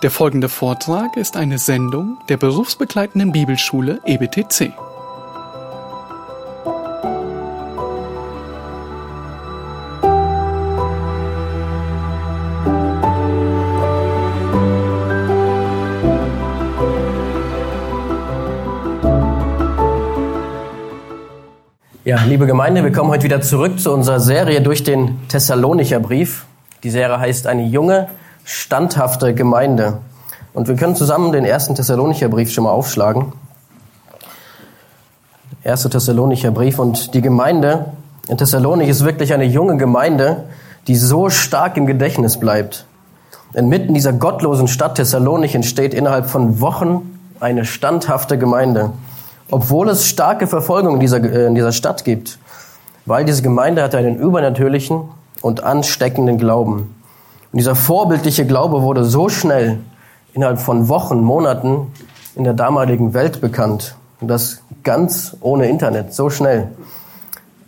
[0.00, 4.72] Der folgende Vortrag ist eine Sendung der berufsbegleitenden Bibelschule EBTC.
[22.04, 26.46] Ja, liebe Gemeinde, wir kommen heute wieder zurück zu unserer Serie durch den Thessalonicher Brief.
[26.84, 28.08] Die Serie heißt eine junge,
[28.48, 29.98] standhafte Gemeinde.
[30.54, 33.34] Und wir können zusammen den ersten Thessalonicher Brief schon mal aufschlagen.
[35.62, 37.92] Erster Thessalonicher Brief und die Gemeinde
[38.26, 40.44] in Thessalonik ist wirklich eine junge Gemeinde,
[40.86, 42.86] die so stark im Gedächtnis bleibt.
[43.52, 48.92] Inmitten dieser gottlosen Stadt Thessalonik entsteht innerhalb von Wochen eine standhafte Gemeinde.
[49.50, 52.38] Obwohl es starke Verfolgung in dieser, äh, in dieser Stadt gibt,
[53.04, 55.02] weil diese Gemeinde hat einen übernatürlichen
[55.42, 56.94] und ansteckenden Glauben.
[57.52, 59.78] Und dieser vorbildliche Glaube wurde so schnell
[60.34, 61.92] innerhalb von Wochen, Monaten
[62.34, 63.96] in der damaligen Welt bekannt.
[64.20, 66.68] Und das ganz ohne Internet, so schnell.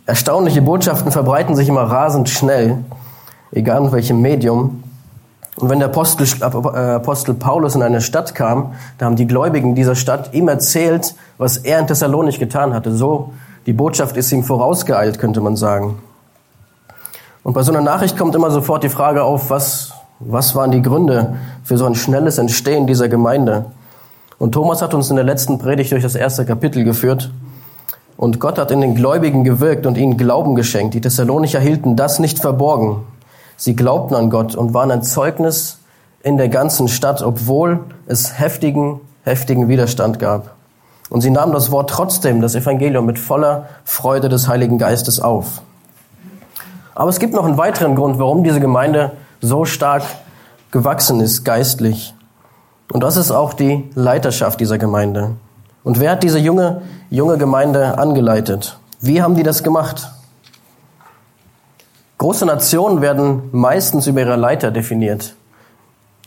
[0.05, 2.79] Erstaunliche Botschaften verbreiten sich immer rasend schnell,
[3.51, 4.83] egal in welchem Medium.
[5.55, 9.75] Und wenn der Apostel, äh, Apostel Paulus in eine Stadt kam, da haben die Gläubigen
[9.75, 12.93] dieser Stadt ihm erzählt, was er in Thessalonich getan hatte.
[12.93, 13.33] So,
[13.65, 15.99] die Botschaft ist ihm vorausgeeilt, könnte man sagen.
[17.43, 20.81] Und bei so einer Nachricht kommt immer sofort die Frage auf, was, was waren die
[20.81, 23.65] Gründe für so ein schnelles Entstehen dieser Gemeinde?
[24.37, 27.31] Und Thomas hat uns in der letzten Predigt durch das erste Kapitel geführt.
[28.17, 30.93] Und Gott hat in den Gläubigen gewirkt und ihnen Glauben geschenkt.
[30.93, 33.03] Die Thessalonicher hielten das nicht verborgen.
[33.57, 35.79] Sie glaubten an Gott und waren ein Zeugnis
[36.23, 40.55] in der ganzen Stadt, obwohl es heftigen, heftigen Widerstand gab.
[41.09, 45.61] Und sie nahmen das Wort trotzdem, das Evangelium, mit voller Freude des Heiligen Geistes auf.
[46.93, 50.03] Aber es gibt noch einen weiteren Grund, warum diese Gemeinde so stark
[50.71, 52.13] gewachsen ist, geistlich.
[52.91, 55.31] Und das ist auch die Leiterschaft dieser Gemeinde.
[55.83, 58.77] Und wer hat diese junge, junge Gemeinde angeleitet?
[58.99, 60.11] Wie haben die das gemacht?
[62.17, 65.33] Große Nationen werden meistens über ihre Leiter definiert,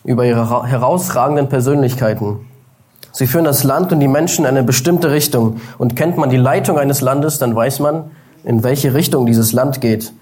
[0.03, 2.41] über ihre herausragenden Persönlichkeiten.
[3.13, 5.61] Sie führen das Land und die Menschen in eine bestimmte Richtung.
[5.79, 8.11] Und kennt man die Leitung eines Landes, dann weiß man,
[8.43, 10.13] in welche Richtung dieses Land geht.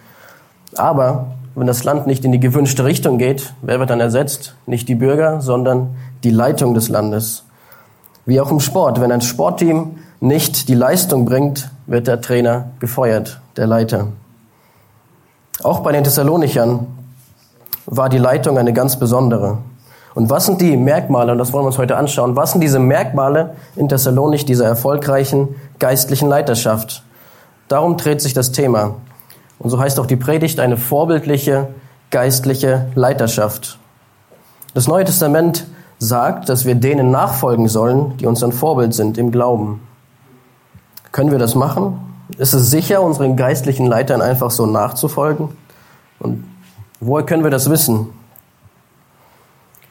[0.77, 4.55] Aber wenn das Land nicht in die gewünschte Richtung geht, wer wird dann ersetzt?
[4.67, 7.45] Nicht die Bürger, sondern die Leitung des Landes.
[8.25, 9.01] Wie auch im Sport.
[9.01, 14.09] Wenn ein Sportteam nicht die Leistung bringt, wird der Trainer gefeuert, der Leiter.
[15.63, 16.87] Auch bei den Thessalonichern
[17.87, 19.59] war die Leitung eine ganz besondere.
[20.15, 22.79] Und was sind die Merkmale, und das wollen wir uns heute anschauen, was sind diese
[22.79, 27.03] Merkmale in Thessalonich dieser erfolgreichen geistlichen Leiterschaft?
[27.69, 28.95] Darum dreht sich das Thema.
[29.63, 31.69] Und so heißt auch die Predigt eine vorbildliche
[32.11, 33.79] geistliche Leiterschaft.
[34.75, 35.67] Das Neue Testament
[35.99, 39.81] sagt, dass wir denen nachfolgen sollen, die uns ein Vorbild sind im Glauben.
[41.13, 42.01] Können wir das machen?
[42.39, 45.51] Ist es sicher, unseren geistlichen Leitern einfach so nachzufolgen?
[46.19, 46.45] Und
[46.99, 48.09] woher können wir das wissen?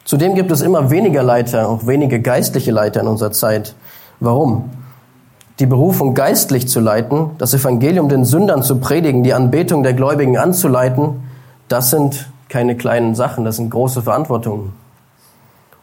[0.03, 3.73] Zudem gibt es immer weniger Leiter, auch wenige geistliche Leiter in unserer Zeit.
[4.19, 4.69] Warum?
[5.61, 10.37] Die Berufung geistlich zu leiten, das Evangelium den Sündern zu predigen, die Anbetung der Gläubigen
[10.37, 11.21] anzuleiten,
[11.67, 14.73] das sind keine kleinen Sachen, das sind große Verantwortungen.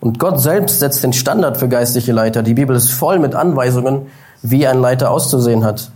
[0.00, 2.42] Und Gott selbst setzt den Standard für geistliche Leiter.
[2.42, 4.08] Die Bibel ist voll mit Anweisungen,
[4.42, 5.92] wie ein Leiter auszusehen hat.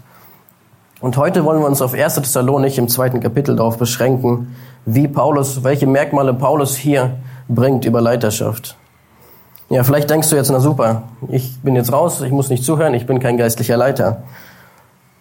[1.00, 2.15] Und heute wollen wir uns auf 1.
[2.15, 4.54] Thessalonik im zweiten Kapitel darauf beschränken,
[4.87, 7.16] wie Paulus, welche Merkmale Paulus hier
[7.48, 8.76] bringt über Leiterschaft.
[9.72, 12.93] Ja, vielleicht denkst du jetzt, na super, ich bin jetzt raus, ich muss nicht zuhören,
[12.93, 14.22] ich bin kein geistlicher Leiter.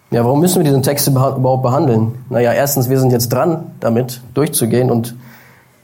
[0.10, 2.26] Ja, warum müssen wir diesen Text überhaupt behandeln?
[2.30, 5.16] Naja, erstens, wir sind jetzt dran, damit durchzugehen und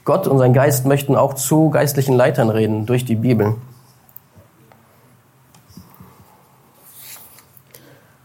[0.04, 3.54] Gott und sein Geist möchten auch zu geistlichen Leitern reden durch die Bibel.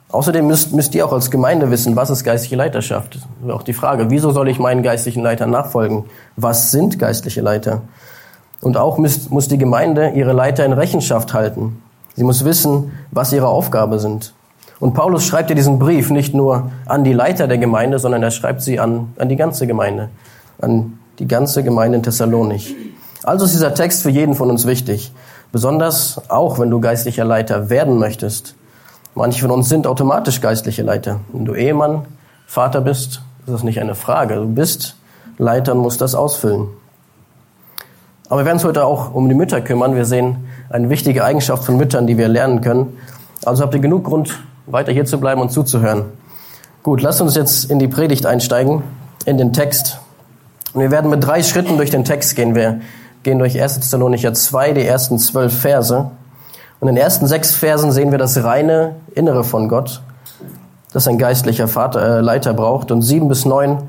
[0.09, 3.17] Außerdem müsst, müsst ihr auch als Gemeinde wissen, was ist geistliche Leiterschaft?
[3.47, 6.03] Auch die Frage, wieso soll ich meinen geistlichen Leitern nachfolgen?
[6.35, 7.81] Was sind geistliche Leiter?
[8.63, 11.81] Und auch muss, die Gemeinde ihre Leiter in Rechenschaft halten.
[12.15, 14.33] Sie muss wissen, was ihre Aufgabe sind.
[14.79, 18.31] Und Paulus schreibt ja diesen Brief nicht nur an die Leiter der Gemeinde, sondern er
[18.31, 20.09] schreibt sie an, an die ganze Gemeinde,
[20.61, 22.73] an die ganze Gemeinde in Thessalonich.
[23.23, 25.11] Also ist dieser Text für jeden von uns wichtig.
[25.51, 28.55] Besonders auch, wenn du geistlicher Leiter werden möchtest.
[29.13, 31.19] Manche von uns sind automatisch geistliche Leiter.
[31.33, 32.05] Wenn du Ehemann,
[32.47, 34.35] Vater bist, ist das nicht eine Frage.
[34.35, 34.95] Du bist
[35.37, 36.67] Leiter und musst das ausfüllen.
[38.33, 39.95] Aber wir werden uns heute auch um die Mütter kümmern.
[39.95, 42.97] Wir sehen eine wichtige Eigenschaft von Müttern, die wir lernen können.
[43.45, 46.05] Also habt ihr genug Grund, weiter hier zu bleiben und zuzuhören.
[46.81, 48.81] Gut, lasst uns jetzt in die Predigt einsteigen,
[49.25, 49.99] in den Text.
[50.73, 52.55] Und wir werden mit drei Schritten durch den Text gehen.
[52.55, 52.81] Wir
[53.21, 53.75] gehen durch 1.
[53.75, 56.09] Thessalonicher 2, die ersten zwölf Verse.
[56.79, 60.01] Und in den ersten sechs Versen sehen wir das reine Innere von Gott,
[60.91, 62.89] das ein geistlicher Vater, äh, Leiter braucht.
[62.89, 63.83] Und sieben bis neun,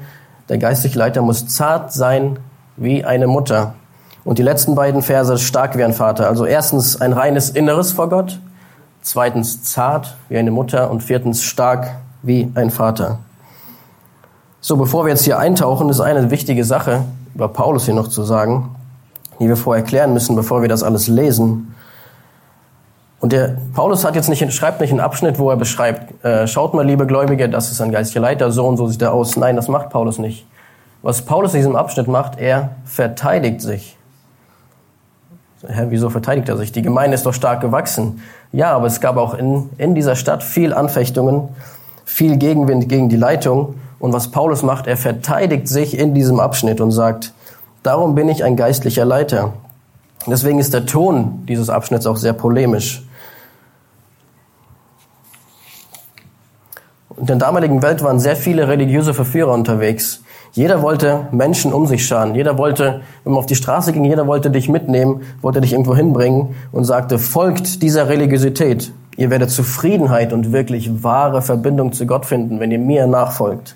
[0.51, 2.39] der geistliche Leiter muss zart sein
[2.77, 3.73] wie eine Mutter.
[4.25, 6.29] Und die letzten beiden Verse stark wie ein Vater.
[6.29, 8.39] Also erstens ein reines Inneres vor Gott,
[9.03, 13.19] zweitens zart wie eine Mutter und viertens stark wie ein Vater.
[14.61, 17.05] So, bevor wir jetzt hier eintauchen, ist eine wichtige Sache
[17.35, 18.75] über Paulus hier noch zu sagen,
[19.39, 21.75] die wir vorher klären müssen, bevor wir das alles lesen.
[23.21, 26.73] Und der Paulus hat jetzt nicht, schreibt nicht einen Abschnitt, wo er beschreibt, äh, schaut
[26.73, 29.37] mal, liebe Gläubige, das ist ein geistlicher Leiter, so und so sieht er aus.
[29.37, 30.47] Nein, das macht Paulus nicht.
[31.03, 33.99] Was Paulus in diesem Abschnitt macht, er verteidigt sich.
[35.67, 36.73] Hä, wieso verteidigt er sich?
[36.73, 38.23] Die Gemeinde ist doch stark gewachsen.
[38.53, 41.49] Ja, aber es gab auch in, in dieser Stadt viel Anfechtungen,
[42.05, 43.75] viel Gegenwind gegen die Leitung.
[43.99, 47.33] Und was Paulus macht, er verteidigt sich in diesem Abschnitt und sagt,
[47.83, 49.55] darum bin ich ein geistlicher Leiter.
[50.27, 53.07] Deswegen ist der Ton dieses Abschnitts auch sehr polemisch.
[57.17, 60.23] In der damaligen Welt waren sehr viele religiöse Verführer unterwegs.
[60.55, 62.37] Jeder wollte Menschen um sich scharen.
[62.37, 65.97] Jeder wollte, wenn man auf die Straße ging, jeder wollte dich mitnehmen, wollte dich irgendwo
[65.97, 68.93] hinbringen und sagte, folgt dieser Religiosität.
[69.17, 73.75] Ihr werdet Zufriedenheit und wirklich wahre Verbindung zu Gott finden, wenn ihr mir nachfolgt.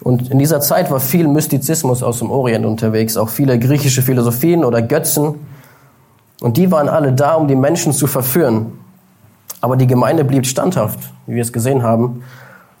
[0.00, 4.64] Und in dieser Zeit war viel Mystizismus aus dem Orient unterwegs, auch viele griechische Philosophien
[4.64, 5.34] oder Götzen.
[6.40, 8.78] Und die waren alle da, um die Menschen zu verführen.
[9.60, 12.22] Aber die Gemeinde blieb standhaft, wie wir es gesehen haben,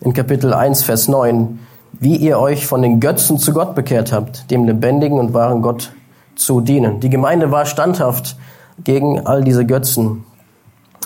[0.00, 1.58] in Kapitel 1, Vers 9
[1.92, 5.92] wie ihr euch von den Götzen zu Gott bekehrt habt, dem lebendigen und wahren Gott
[6.34, 7.00] zu dienen.
[7.00, 8.36] Die Gemeinde war standhaft
[8.84, 10.24] gegen all diese Götzen.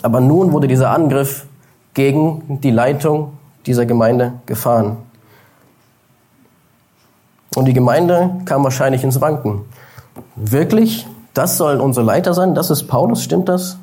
[0.02, 1.46] Aber nun wurde dieser Angriff
[1.94, 3.32] gegen die Leitung
[3.66, 4.98] dieser Gemeinde gefahren.
[7.56, 9.64] Und die Gemeinde kam wahrscheinlich ins Wanken.
[10.36, 11.06] Wirklich?
[11.34, 12.54] Das sollen unsere Leiter sein?
[12.54, 13.22] Das ist Paulus?
[13.22, 13.78] Stimmt das?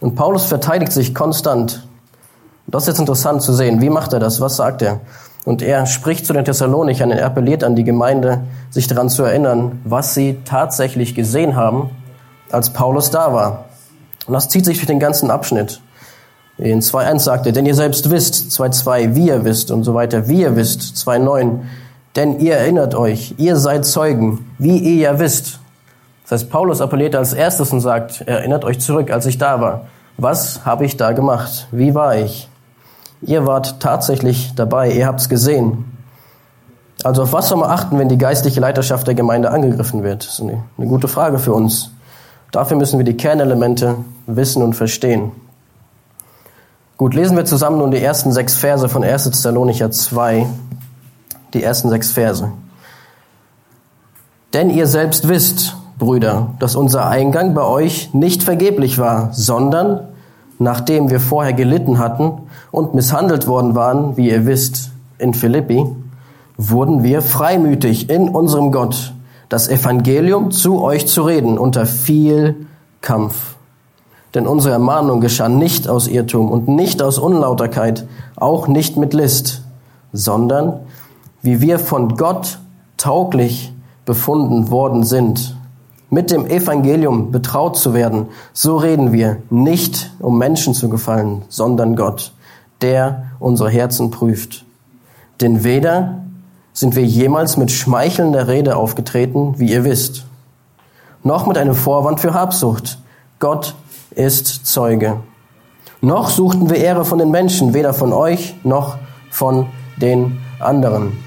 [0.00, 1.86] Und Paulus verteidigt sich konstant.
[2.66, 3.80] Das ist jetzt interessant zu sehen.
[3.80, 4.40] Wie macht er das?
[4.40, 5.00] Was sagt er?
[5.44, 9.80] Und er spricht zu den Thessalonichern, er appelliert an die Gemeinde, sich daran zu erinnern,
[9.84, 11.90] was sie tatsächlich gesehen haben,
[12.50, 13.66] als Paulus da war.
[14.26, 15.80] Und das zieht sich durch den ganzen Abschnitt.
[16.56, 20.28] In 2.1 sagt er, denn ihr selbst wisst, 2.2, wie ihr wisst und so weiter,
[20.28, 21.58] wie ihr wisst, 2.9,
[22.16, 25.58] denn ihr erinnert euch, ihr seid Zeugen, wie ihr ja wisst.
[26.22, 29.88] Das heißt, Paulus appelliert als erstes und sagt, erinnert euch zurück, als ich da war.
[30.16, 31.66] Was habe ich da gemacht?
[31.72, 32.48] Wie war ich?
[33.26, 35.84] Ihr wart tatsächlich dabei, ihr habt's gesehen.
[37.02, 40.24] Also auf was soll man achten, wenn die geistliche Leiterschaft der Gemeinde angegriffen wird?
[40.24, 41.90] Das ist eine, eine gute Frage für uns.
[42.52, 45.32] Dafür müssen wir die Kernelemente wissen und verstehen.
[46.96, 49.24] Gut, lesen wir zusammen nun die ersten sechs Verse von 1.
[49.24, 50.46] Thessalonicher 2.
[51.52, 52.52] Die ersten sechs Verse.
[54.52, 60.08] Denn ihr selbst wisst, Brüder, dass unser Eingang bei euch nicht vergeblich war, sondern
[60.58, 65.86] nachdem wir vorher gelitten hatten und misshandelt worden waren, wie ihr wisst, in Philippi,
[66.56, 69.12] wurden wir freimütig in unserem Gott,
[69.48, 72.66] das Evangelium zu euch zu reden, unter viel
[73.00, 73.56] Kampf.
[74.34, 78.06] Denn unsere Ermahnung geschah nicht aus Irrtum und nicht aus Unlauterkeit,
[78.36, 79.62] auch nicht mit List,
[80.12, 80.80] sondern
[81.42, 82.58] wie wir von Gott
[82.96, 83.72] tauglich
[84.04, 85.56] befunden worden sind,
[86.10, 91.96] mit dem Evangelium betraut zu werden, so reden wir nicht, um Menschen zu gefallen, sondern
[91.96, 92.32] Gott,
[92.82, 94.64] der unsere Herzen prüft.
[95.40, 96.20] Denn weder
[96.72, 100.24] sind wir jemals mit schmeichelnder Rede aufgetreten, wie ihr wisst,
[101.22, 102.98] noch mit einem Vorwand für Habsucht.
[103.38, 103.74] Gott
[104.10, 105.20] ist Zeuge.
[106.00, 108.98] Noch suchten wir Ehre von den Menschen, weder von euch noch
[109.30, 111.18] von den anderen.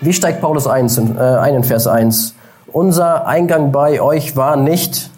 [0.00, 2.35] Wie steigt Paulus äh, ein in Vers 1?
[2.76, 5.10] Unser Eingang bei euch war nicht,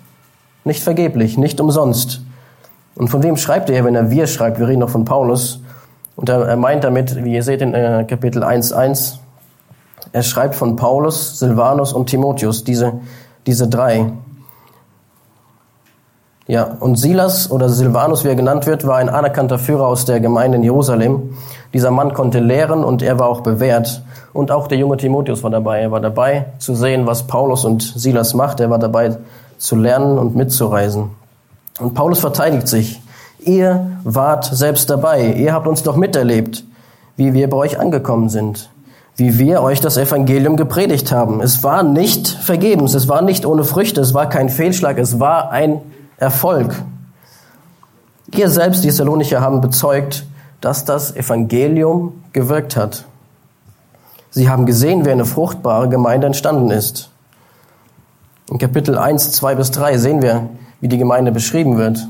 [0.65, 2.23] nicht vergeblich, nicht umsonst.
[2.95, 4.61] Und von wem schreibt er, wenn er wir schreibt?
[4.61, 5.61] Wir reden noch von Paulus.
[6.15, 9.19] Und er, meint damit, wie ihr seht in äh, Kapitel 1.1,
[10.13, 13.01] er schreibt von Paulus, Silvanus und Timotheus, diese,
[13.45, 14.13] diese drei.
[16.47, 20.21] Ja, und Silas oder Silvanus, wie er genannt wird, war ein anerkannter Führer aus der
[20.21, 21.37] Gemeinde in Jerusalem.
[21.75, 24.03] Dieser Mann konnte lehren und er war auch bewährt.
[24.33, 25.81] Und auch der junge Timotheus war dabei.
[25.81, 28.61] Er war dabei zu sehen, was Paulus und Silas macht.
[28.61, 29.17] Er war dabei
[29.57, 31.11] zu lernen und mitzureisen.
[31.81, 33.01] Und Paulus verteidigt sich.
[33.41, 35.33] Ihr wart selbst dabei.
[35.33, 36.65] Ihr habt uns doch miterlebt,
[37.17, 38.71] wie wir bei euch angekommen sind.
[39.17, 41.41] Wie wir euch das Evangelium gepredigt haben.
[41.41, 42.95] Es war nicht vergebens.
[42.95, 44.01] Es war nicht ohne Früchte.
[44.01, 44.99] Es war kein Fehlschlag.
[44.99, 45.81] Es war ein
[46.19, 46.75] Erfolg.
[48.35, 50.27] Ihr selbst, die Thessalonicher, haben bezeugt,
[50.61, 53.05] dass das Evangelium gewirkt hat.
[54.31, 57.11] Sie haben gesehen, wie eine fruchtbare Gemeinde entstanden ist.
[58.51, 60.49] In Kapitel 1, 2 bis 3 sehen wir,
[60.81, 62.07] wie die Gemeinde beschrieben wird.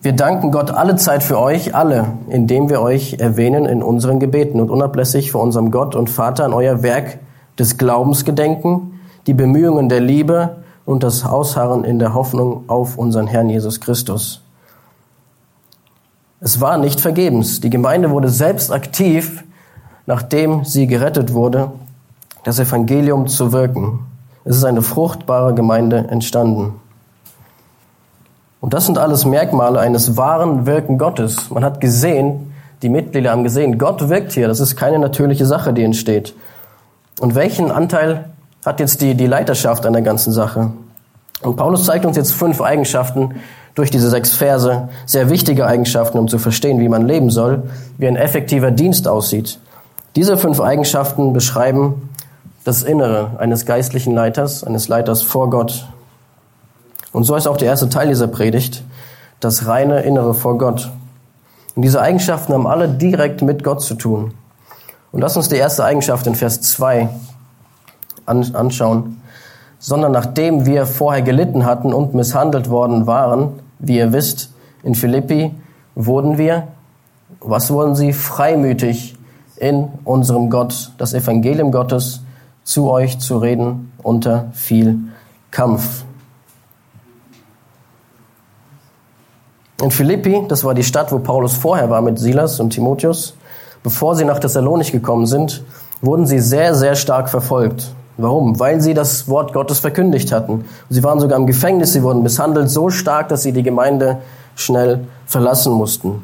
[0.00, 4.60] Wir danken Gott alle Zeit für euch alle, indem wir euch erwähnen in unseren Gebeten
[4.60, 7.20] und unablässig vor unserem Gott und Vater an euer Werk
[7.58, 13.28] des Glaubens gedenken, die Bemühungen der Liebe und das Ausharren in der Hoffnung auf unseren
[13.28, 14.42] Herrn Jesus Christus.
[16.40, 17.60] Es war nicht vergebens.
[17.60, 19.44] Die Gemeinde wurde selbst aktiv,
[20.06, 21.72] nachdem sie gerettet wurde,
[22.44, 24.00] das Evangelium zu wirken.
[24.44, 26.74] Es ist eine fruchtbare Gemeinde entstanden.
[28.60, 31.50] Und das sind alles Merkmale eines wahren Wirken Gottes.
[31.50, 34.48] Man hat gesehen, die Mitglieder haben gesehen, Gott wirkt hier.
[34.48, 36.34] Das ist keine natürliche Sache, die entsteht.
[37.20, 38.26] Und welchen Anteil
[38.64, 40.72] hat jetzt die, die Leiterschaft an der ganzen Sache?
[41.42, 43.34] Und Paulus zeigt uns jetzt fünf Eigenschaften
[43.74, 47.64] durch diese sechs Verse, sehr wichtige Eigenschaften, um zu verstehen, wie man leben soll,
[47.98, 49.58] wie ein effektiver Dienst aussieht.
[50.14, 52.10] Diese fünf Eigenschaften beschreiben
[52.64, 55.88] das Innere eines geistlichen Leiters, eines Leiters vor Gott.
[57.12, 58.84] Und so ist auch der erste Teil dieser Predigt,
[59.40, 60.90] das reine Innere vor Gott.
[61.74, 64.34] Und diese Eigenschaften haben alle direkt mit Gott zu tun.
[65.12, 67.08] Und lass uns die erste Eigenschaft in Vers 2
[68.26, 69.22] anschauen.
[69.78, 74.50] Sondern nachdem wir vorher gelitten hatten und misshandelt worden waren, wie ihr wisst,
[74.82, 75.54] in Philippi
[75.94, 76.68] wurden wir,
[77.40, 78.12] was wurden sie?
[78.12, 79.16] Freimütig
[79.56, 82.20] in unserem Gott, das Evangelium Gottes
[82.64, 84.98] zu euch zu reden unter viel
[85.50, 86.04] Kampf.
[89.82, 93.34] In Philippi, das war die Stadt, wo Paulus vorher war mit Silas und Timotheus,
[93.82, 95.64] bevor sie nach Thessalonich gekommen sind,
[96.00, 97.92] wurden sie sehr, sehr stark verfolgt.
[98.16, 98.60] Warum?
[98.60, 100.66] Weil sie das Wort Gottes verkündigt hatten.
[100.88, 104.18] Sie waren sogar im Gefängnis, sie wurden misshandelt so stark, dass sie die Gemeinde
[104.54, 106.22] schnell verlassen mussten.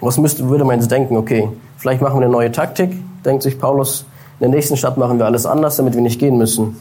[0.00, 1.16] Was müsste, würde man jetzt denken?
[1.16, 2.92] Okay, vielleicht machen wir eine neue Taktik,
[3.24, 4.06] denkt sich Paulus.
[4.38, 6.78] In der nächsten Stadt machen wir alles anders, damit wir nicht gehen müssen.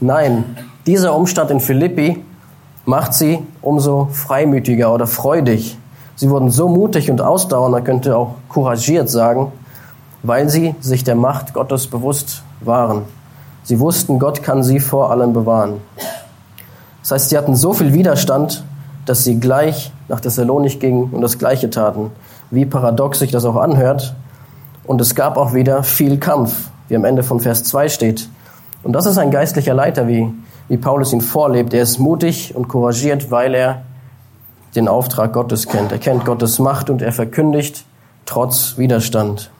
[0.00, 2.24] Nein, dieser Umstand in Philippi
[2.86, 5.76] macht sie umso freimütiger oder freudig.
[6.16, 9.52] Sie wurden so mutig und ausdauernd, man könnte auch couragiert sagen,
[10.22, 13.02] weil sie sich der Macht Gottes bewusst waren.
[13.62, 15.74] Sie wussten, Gott kann sie vor allem bewahren.
[17.02, 18.64] Das heißt, sie hatten so viel Widerstand,
[19.04, 22.10] dass sie gleich nach Thessalonich gingen und das Gleiche taten.
[22.50, 24.14] Wie paradox sich das auch anhört.
[24.84, 28.28] Und es gab auch wieder viel Kampf wie am Ende von Vers 2 steht.
[28.82, 30.32] Und das ist ein geistlicher Leiter, wie,
[30.68, 31.74] wie Paulus ihn vorlebt.
[31.74, 33.82] Er ist mutig und couragiert, weil er
[34.74, 35.92] den Auftrag Gottes kennt.
[35.92, 37.84] Er kennt Gottes Macht und er verkündigt
[38.26, 39.50] trotz Widerstand.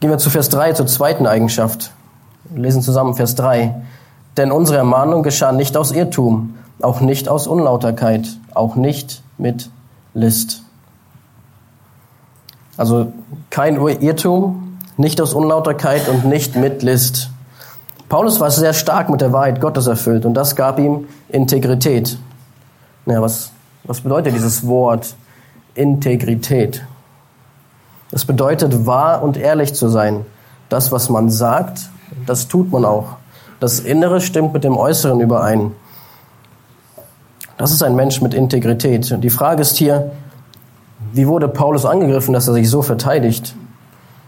[0.00, 1.92] Gehen wir zu Vers 3, zur zweiten Eigenschaft.
[2.50, 3.74] Wir lesen zusammen Vers 3.
[4.36, 9.70] Denn unsere Ermahnung geschah nicht aus Irrtum, auch nicht aus Unlauterkeit, auch nicht mit
[10.14, 10.62] List.
[12.76, 13.12] Also
[13.50, 17.30] kein Irrtum, nicht aus Unlauterkeit und nicht mit List.
[18.08, 22.18] Paulus war sehr stark mit der Wahrheit Gottes erfüllt und das gab ihm Integrität.
[23.06, 23.52] Ja, was,
[23.84, 25.14] was bedeutet dieses Wort
[25.74, 26.84] Integrität?
[28.10, 30.26] Das bedeutet, wahr und ehrlich zu sein.
[30.68, 31.88] Das, was man sagt,
[32.26, 33.16] das tut man auch.
[33.60, 35.72] Das Innere stimmt mit dem Äußeren überein.
[37.56, 39.10] Das ist ein Mensch mit Integrität.
[39.12, 40.12] Und die Frage ist hier,
[41.12, 43.54] wie wurde Paulus angegriffen, dass er sich so verteidigt?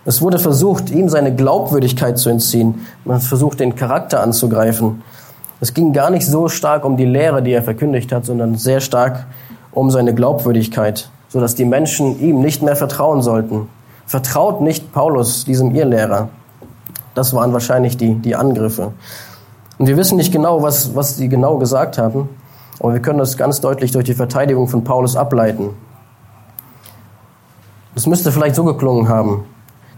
[0.04, 2.86] Es wurde versucht, ihm seine Glaubwürdigkeit zu entziehen.
[3.04, 5.02] Man versucht, den Charakter anzugreifen.
[5.60, 8.80] Es ging gar nicht so stark um die Lehre, die er verkündigt hat, sondern sehr
[8.80, 9.26] stark
[9.72, 13.68] um seine Glaubwürdigkeit, sodass die Menschen ihm nicht mehr vertrauen sollten.
[14.06, 16.28] Vertraut nicht Paulus, diesem Irrlehrer.
[17.14, 18.92] Das waren wahrscheinlich die, die Angriffe.
[19.78, 22.28] Und wir wissen nicht genau, was, was sie genau gesagt haben,
[22.78, 25.70] aber wir können das ganz deutlich durch die Verteidigung von Paulus ableiten.
[27.94, 29.44] Das müsste vielleicht so geklungen haben.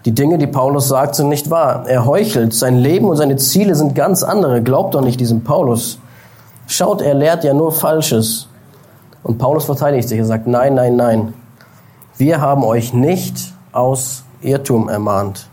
[0.04, 1.84] Die Dinge, die Paulus sagt, sind nicht wahr.
[1.88, 2.54] Er heuchelt.
[2.54, 4.62] Sein Leben und seine Ziele sind ganz andere.
[4.62, 5.98] Glaubt doch nicht diesem Paulus.
[6.68, 8.48] Schaut, er lehrt ja nur Falsches.
[9.22, 10.18] Und Paulus verteidigt sich.
[10.18, 11.34] Er sagt, nein, nein, nein.
[12.16, 15.48] Wir haben euch nicht aus Irrtum ermahnt.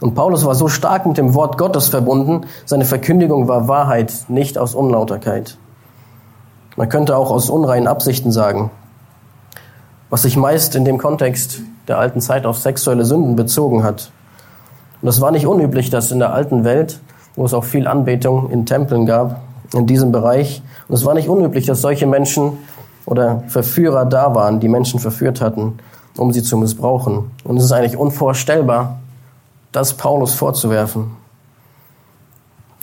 [0.00, 4.58] Und Paulus war so stark mit dem Wort Gottes verbunden, seine Verkündigung war Wahrheit, nicht
[4.58, 5.56] aus Unlauterkeit.
[6.76, 8.70] Man könnte auch aus unreinen Absichten sagen,
[10.10, 14.10] was sich meist in dem Kontext der alten Zeit auf sexuelle Sünden bezogen hat.
[15.02, 17.00] Und es war nicht unüblich, dass in der alten Welt,
[17.34, 19.40] wo es auch viel Anbetung in Tempeln gab,
[19.74, 22.58] in diesem Bereich, und es war nicht unüblich, dass solche Menschen
[23.04, 25.78] oder Verführer da waren, die Menschen verführt hatten,
[26.16, 27.30] um sie zu missbrauchen.
[27.44, 28.98] Und es ist eigentlich unvorstellbar,
[29.72, 31.10] das Paulus vorzuwerfen.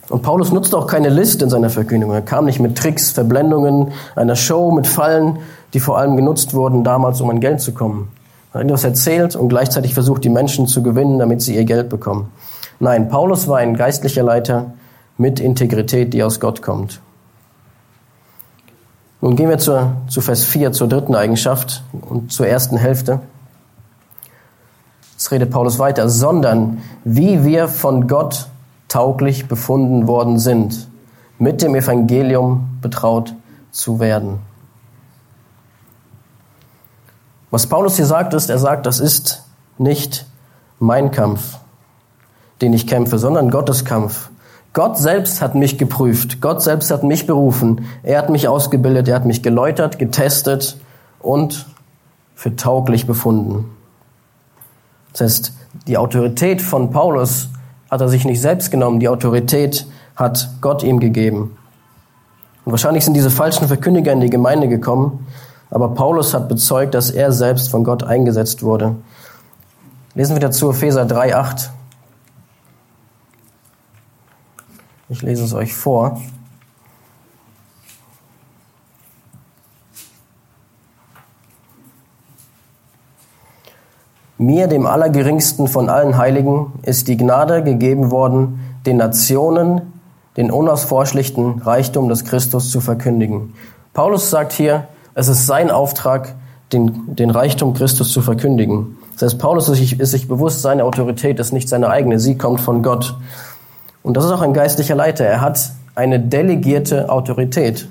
[0.10, 2.14] Und Paulus nutzte auch keine List in seiner Verkündigung.
[2.14, 5.40] Er kam nicht mit Tricks, Verblendungen, einer Show, mit Fallen,
[5.74, 8.12] die vor allem genutzt wurden damals, um an Geld zu kommen.
[8.54, 11.90] Er hat etwas erzählt und gleichzeitig versucht, die Menschen zu gewinnen, damit sie ihr Geld
[11.90, 12.32] bekommen.
[12.80, 14.74] Nein, Paulus war ein geistlicher Leiter
[15.18, 17.02] mit Integrität, die aus Gott kommt.
[19.22, 23.22] Nun gehen wir zur, zu Vers 4, zur dritten Eigenschaft und zur ersten Hälfte.
[25.14, 28.48] Jetzt redet Paulus weiter, sondern wie wir von Gott
[28.90, 30.90] tauglich befunden worden sind,
[31.40, 33.34] mit dem Evangelium betraut
[33.72, 34.40] zu werden.
[37.54, 39.44] Was Paulus hier sagt, ist, er sagt, das ist
[39.78, 40.26] nicht
[40.80, 41.60] mein Kampf,
[42.64, 44.32] den ich kämpfe, sondern Gottes Kampf.
[44.74, 46.42] Gott selbst hat mich geprüft.
[46.42, 47.86] Gott selbst hat mich berufen.
[48.02, 49.08] Er hat mich ausgebildet.
[49.08, 50.78] Er hat mich geläutert, getestet
[51.20, 51.68] und
[52.34, 53.70] für tauglich befunden.
[55.12, 55.54] Das heißt,
[55.86, 57.50] die Autorität von Paulus
[57.92, 59.00] hat er sich nicht selbst genommen.
[59.00, 61.56] Die Autorität hat Gott ihm gegeben.
[62.66, 65.28] Und wahrscheinlich sind diese falschen Verkündiger in die Gemeinde gekommen,
[65.74, 68.96] aber Paulus hat bezeugt, dass er selbst von Gott eingesetzt wurde.
[70.14, 71.70] Lesen wir dazu Epheser 3,8.
[75.10, 76.22] Ich lese es euch vor.
[84.38, 89.94] Mir, dem Allergeringsten von allen Heiligen, ist die Gnade gegeben worden, den Nationen
[90.38, 93.56] den unausforschlichen Reichtum des Christus zu verkündigen.
[93.94, 96.36] Paulus sagt hier, es ist sein Auftrag,
[96.72, 98.98] den, den Reichtum Christus zu verkündigen.
[99.14, 102.38] Das heißt, Paulus ist sich, ist sich bewusst, seine Autorität ist nicht seine eigene, sie
[102.38, 103.16] kommt von Gott.
[104.02, 105.26] Und das ist auch ein geistlicher Leiter.
[105.26, 107.88] Er hat eine delegierte Autorität.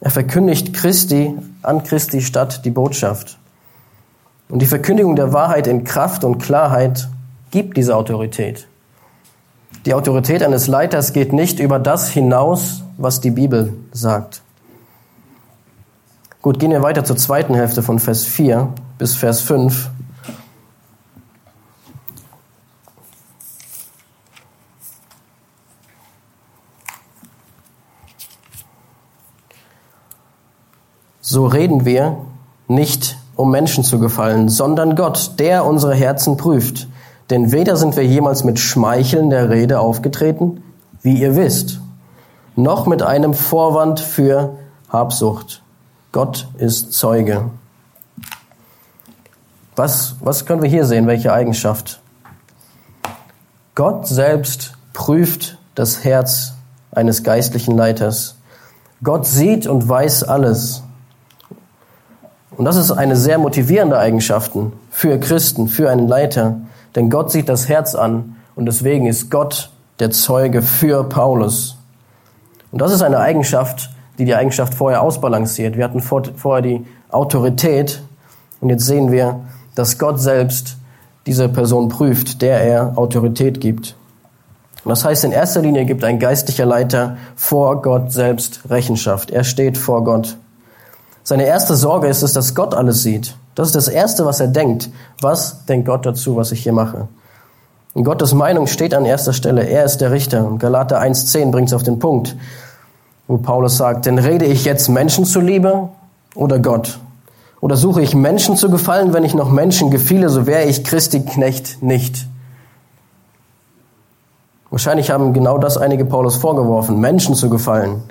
[0.00, 3.38] Er verkündigt Christi an Christi Stadt die Botschaft.
[4.48, 7.08] Und die Verkündigung der Wahrheit in Kraft und Klarheit
[7.50, 8.68] gibt diese Autorität.
[9.86, 14.43] Die Autorität eines Leiters geht nicht über das hinaus, was die Bibel sagt.
[16.44, 19.88] Gut, gehen wir weiter zur zweiten Hälfte von Vers 4 bis Vers 5.
[31.22, 32.18] So reden wir
[32.68, 36.88] nicht, um Menschen zu gefallen, sondern Gott, der unsere Herzen prüft.
[37.30, 40.62] Denn weder sind wir jemals mit schmeichelnder Rede aufgetreten,
[41.00, 41.80] wie ihr wisst,
[42.54, 44.58] noch mit einem Vorwand für
[44.90, 45.63] Habsucht.
[46.14, 47.50] Gott ist Zeuge.
[49.74, 51.08] Was, was können wir hier sehen?
[51.08, 52.00] Welche Eigenschaft?
[53.74, 56.52] Gott selbst prüft das Herz
[56.92, 58.36] eines geistlichen Leiters.
[59.02, 60.84] Gott sieht und weiß alles.
[62.56, 64.52] Und das ist eine sehr motivierende Eigenschaft
[64.90, 66.58] für Christen, für einen Leiter.
[66.94, 71.76] Denn Gott sieht das Herz an und deswegen ist Gott der Zeuge für Paulus.
[72.70, 75.76] Und das ist eine Eigenschaft, die die Eigenschaft vorher ausbalanciert.
[75.76, 78.02] Wir hatten vorher die Autorität
[78.60, 79.40] und jetzt sehen wir,
[79.74, 80.76] dass Gott selbst
[81.26, 83.96] diese Person prüft, der er Autorität gibt.
[84.84, 89.30] Und das heißt, in erster Linie gibt ein geistlicher Leiter vor Gott selbst Rechenschaft.
[89.30, 90.36] Er steht vor Gott.
[91.22, 93.34] Seine erste Sorge ist es, dass Gott alles sieht.
[93.54, 94.90] Das ist das Erste, was er denkt.
[95.22, 97.08] Was denkt Gott dazu, was ich hier mache?
[97.94, 99.62] Und Gottes Meinung steht an erster Stelle.
[99.62, 100.46] Er ist der Richter.
[100.46, 102.36] Und Galater 1.10 bringt es auf den Punkt,
[103.26, 105.88] wo Paulus sagt, denn rede ich jetzt Menschen zuliebe
[106.34, 106.98] oder Gott?
[107.60, 109.14] Oder suche ich Menschen zu gefallen?
[109.14, 112.26] Wenn ich noch Menschen gefiele, so wäre ich Christi Knecht nicht.
[114.70, 118.02] Wahrscheinlich haben genau das einige Paulus vorgeworfen, Menschen zu gefallen.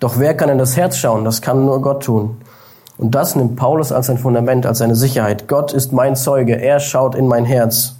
[0.00, 1.24] Doch wer kann in das Herz schauen?
[1.24, 2.38] Das kann nur Gott tun.
[2.98, 5.48] Und das nimmt Paulus als sein Fundament, als seine Sicherheit.
[5.48, 7.94] Gott ist mein Zeuge, er schaut in mein Herz.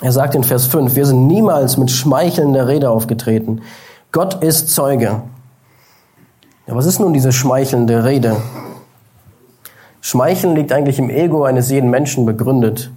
[0.00, 3.60] Er sagt in Vers 5, wir sind niemals mit schmeichelnder Rede aufgetreten.
[4.10, 5.22] Gott ist Zeuge.
[6.66, 8.36] Ja, was ist nun diese schmeichelnde Rede?
[10.00, 12.92] Schmeicheln liegt eigentlich im Ego eines jeden Menschen begründet,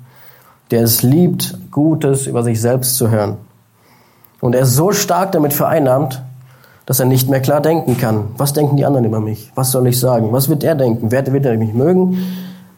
[0.69, 3.38] der es liebt, Gutes über sich selbst zu hören.
[4.39, 6.21] Und er ist so stark damit vereinnahmt,
[6.86, 8.25] dass er nicht mehr klar denken kann.
[8.38, 9.51] Was denken die anderen über mich?
[9.56, 10.32] Was soll ich sagen?
[10.32, 11.12] Was wird er denken?
[11.12, 12.19] Wird, wird er mich mögen?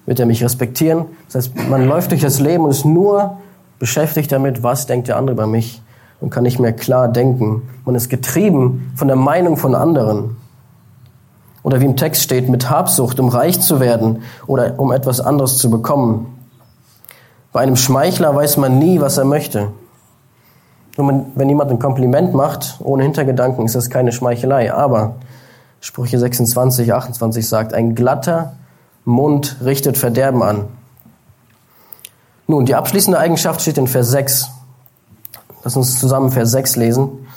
[0.05, 1.05] Wird er mich respektieren?
[1.25, 3.37] Das heißt, man läuft durch das Leben und ist nur
[3.77, 5.81] beschäftigt damit, was denkt der andere über mich
[6.21, 7.63] und kann nicht mehr klar denken.
[7.83, 10.37] Man ist getrieben von der Meinung von anderen.
[11.67, 15.57] Oder wie im Text steht, mit Habsucht, um reich zu werden oder um etwas anderes
[15.57, 16.39] zu bekommen.
[17.51, 19.73] Bei einem Schmeichler weiß man nie, was er möchte.
[20.95, 24.73] Nur wenn jemand ein Kompliment macht, ohne Hintergedanken, ist das keine Schmeichelei.
[24.73, 25.15] Aber
[25.81, 28.53] Sprüche 26, 28 sagt, ein glatter
[29.03, 30.69] Mund richtet Verderben an.
[32.47, 34.51] Nun, die abschließende Eigenschaft steht in Vers 6.
[35.65, 37.27] Lass uns zusammen Vers 6 lesen.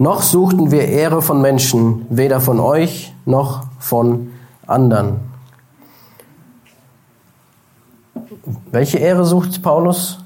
[0.00, 4.32] Noch suchten wir Ehre von Menschen, weder von euch noch von
[4.66, 5.16] anderen.
[8.70, 10.20] Welche Ehre sucht Paulus?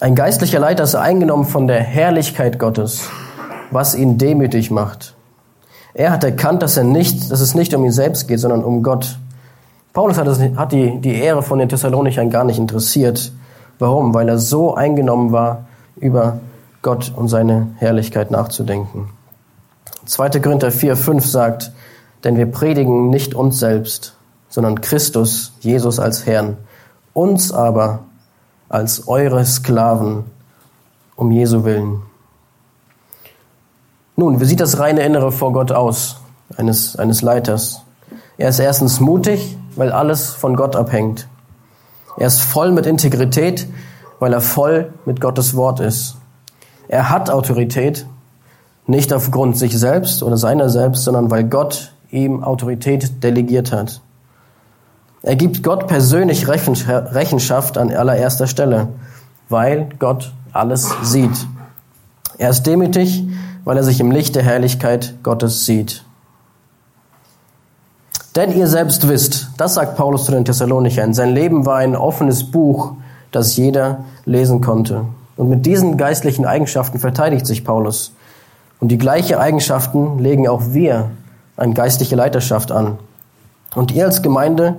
[0.00, 3.06] Ein geistlicher Leiter ist eingenommen von der Herrlichkeit Gottes,
[3.70, 5.14] was ihn demütig macht.
[5.92, 8.82] Er hat erkannt, dass, er nicht, dass es nicht um ihn selbst geht, sondern um
[8.82, 9.18] Gott.
[9.92, 13.30] Paulus hat, es, hat die, die Ehre von den Thessalonichern gar nicht interessiert.
[13.78, 14.14] Warum?
[14.14, 16.38] Weil er so eingenommen war, über
[16.84, 19.08] Gott und seine Herrlichkeit nachzudenken.
[20.06, 20.38] 2.
[20.40, 21.72] Korinther 4, 5 sagt,
[22.22, 24.14] denn wir predigen nicht uns selbst,
[24.48, 26.58] sondern Christus, Jesus als Herrn,
[27.12, 28.00] uns aber
[28.68, 30.24] als eure Sklaven
[31.16, 32.02] um Jesu willen.
[34.16, 36.20] Nun, wie sieht das reine Innere vor Gott aus,
[36.56, 37.82] eines, eines Leiters?
[38.36, 41.28] Er ist erstens mutig, weil alles von Gott abhängt.
[42.16, 43.66] Er ist voll mit Integrität,
[44.20, 46.16] weil er voll mit Gottes Wort ist.
[46.88, 48.06] Er hat Autorität,
[48.86, 54.00] nicht aufgrund sich selbst oder seiner selbst, sondern weil Gott ihm Autorität delegiert hat.
[55.22, 58.88] Er gibt Gott persönlich Rechenschaft an allererster Stelle,
[59.48, 61.46] weil Gott alles sieht.
[62.36, 63.24] Er ist demütig,
[63.64, 66.04] weil er sich im Licht der Herrlichkeit Gottes sieht.
[68.36, 72.50] Denn ihr selbst wisst, das sagt Paulus zu den Thessalonichern, sein Leben war ein offenes
[72.50, 72.94] Buch,
[73.30, 75.06] das jeder lesen konnte.
[75.36, 78.12] Und mit diesen geistlichen Eigenschaften verteidigt sich Paulus.
[78.80, 81.10] Und die gleichen Eigenschaften legen auch wir
[81.56, 82.98] an geistliche Leiterschaft an.
[83.74, 84.76] Und ihr als Gemeinde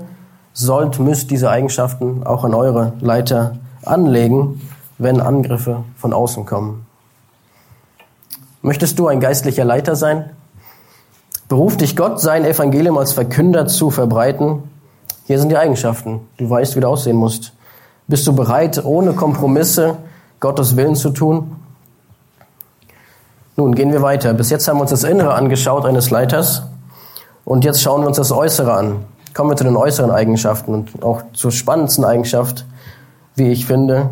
[0.53, 4.61] sollt, müsst diese Eigenschaften auch an eure Leiter anlegen,
[4.97, 6.85] wenn Angriffe von außen kommen.
[8.61, 10.29] Möchtest du ein geistlicher Leiter sein?
[11.47, 14.63] Beruft dich Gott, sein Evangelium als Verkünder zu verbreiten?
[15.25, 16.21] Hier sind die Eigenschaften.
[16.37, 17.53] Du weißt, wie du aussehen musst.
[18.07, 19.97] Bist du bereit, ohne Kompromisse
[20.45, 21.55] Gottes Willen zu tun?
[23.55, 24.31] Nun gehen wir weiter.
[24.35, 26.61] Bis jetzt haben wir uns das Innere angeschaut eines Leiters
[27.45, 29.05] und jetzt schauen wir uns das Äußere an.
[29.33, 32.63] Kommen wir zu den äußeren Eigenschaften und auch zur spannendsten Eigenschaft,
[33.33, 34.11] wie ich finde.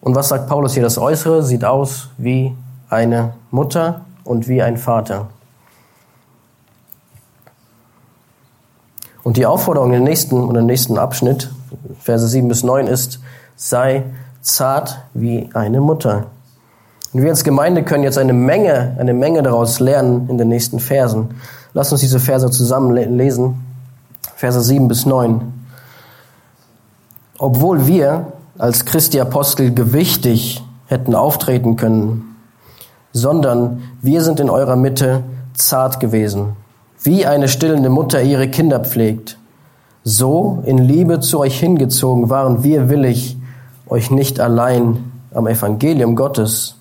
[0.00, 0.84] Und was sagt Paulus hier?
[0.84, 2.54] Das Äußere sieht aus wie
[2.88, 5.26] eine Mutter und wie ein Vater.
[9.24, 11.50] Und die Aufforderung im nächsten im nächsten Abschnitt,
[11.98, 13.18] Verse 7 bis 9, ist,
[13.56, 14.04] sei
[14.48, 16.26] zart wie eine Mutter.
[17.12, 20.78] Und wir als Gemeinde können jetzt eine Menge, eine Menge daraus lernen in den nächsten
[20.78, 21.30] Versen.
[21.72, 23.64] Lass uns diese Verse zusammen lesen.
[24.36, 25.40] Verse 7 bis 9.
[27.38, 32.36] Obwohl wir als Christi Apostel gewichtig hätten auftreten können,
[33.12, 35.22] sondern wir sind in eurer Mitte
[35.54, 36.56] zart gewesen,
[37.02, 39.38] wie eine stillende Mutter ihre Kinder pflegt.
[40.04, 43.37] So in Liebe zu euch hingezogen waren wir willig,
[43.88, 46.76] euch nicht allein am Evangelium Gottes,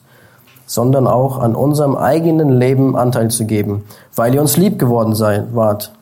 [0.66, 3.84] sondern auch an unserem eigenen Leben Anteil zu geben,
[4.16, 5.94] weil ihr uns lieb geworden seid, wart.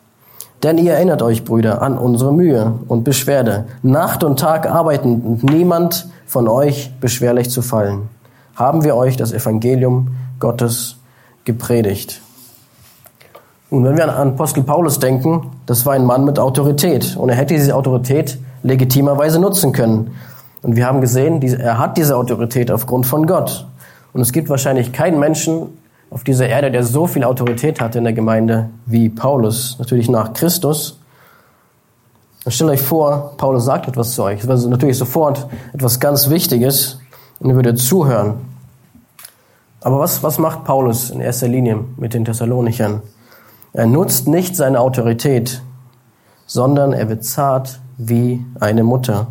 [0.63, 5.43] Denn ihr erinnert euch, Brüder, an unsere Mühe und Beschwerde, Nacht und Tag arbeitend und
[5.43, 8.09] niemand von euch beschwerlich zu fallen
[8.55, 10.95] haben wir euch das Evangelium Gottes
[11.43, 12.21] gepredigt.
[13.69, 17.35] Und wenn wir an Apostel Paulus denken, das war ein Mann mit Autorität und er
[17.35, 20.15] hätte diese Autorität legitimerweise nutzen können.
[20.65, 23.67] Und wir haben gesehen, er hat diese Autorität aufgrund von Gott.
[24.13, 25.77] Und es gibt wahrscheinlich keinen Menschen
[26.09, 30.33] auf dieser Erde, der so viel Autorität hatte in der Gemeinde wie Paulus, natürlich nach
[30.33, 30.99] Christus.
[32.45, 34.39] Und stellt euch vor, Paulus sagt etwas zu euch.
[34.43, 36.99] Das war natürlich sofort etwas ganz Wichtiges
[37.39, 38.33] und ihr würdet zuhören.
[39.81, 43.03] Aber was, was macht Paulus in erster Linie mit den Thessalonichern?
[43.73, 45.61] Er nutzt nicht seine Autorität,
[46.47, 49.27] sondern er wird zart wie eine Mutter.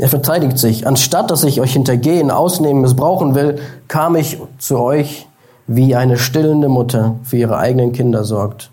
[0.00, 0.86] Er verteidigt sich.
[0.86, 5.28] Anstatt dass ich euch hintergehen, ausnehmen, missbrauchen will, kam ich zu euch,
[5.66, 8.70] wie eine stillende Mutter für ihre eigenen Kinder sorgt.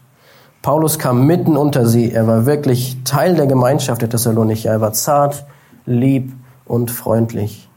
[0.62, 2.14] Paulus kam mitten unter sie.
[2.14, 4.72] Er war wirklich Teil der Gemeinschaft der Thessalonicher.
[4.72, 5.46] Er war zart,
[5.86, 6.32] lieb
[6.66, 7.68] und freundlich.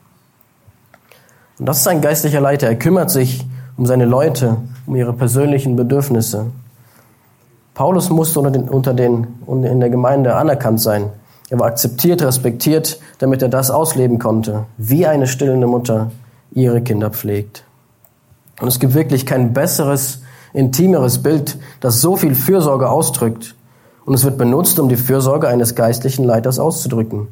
[1.58, 2.68] Und das ist ein geistlicher Leiter.
[2.68, 3.44] Er kümmert sich
[3.76, 6.46] um seine Leute, um ihre persönlichen Bedürfnisse.
[7.74, 11.10] Paulus musste unter den, unter den, in der Gemeinde anerkannt sein.
[11.50, 16.12] Er war akzeptiert, respektiert, damit er das ausleben konnte, wie eine stillende Mutter
[16.52, 17.64] ihre Kinder pflegt.
[18.60, 23.56] Und es gibt wirklich kein besseres, intimeres Bild, das so viel Fürsorge ausdrückt.
[24.04, 27.28] Und es wird benutzt, um die Fürsorge eines geistlichen Leiters auszudrücken.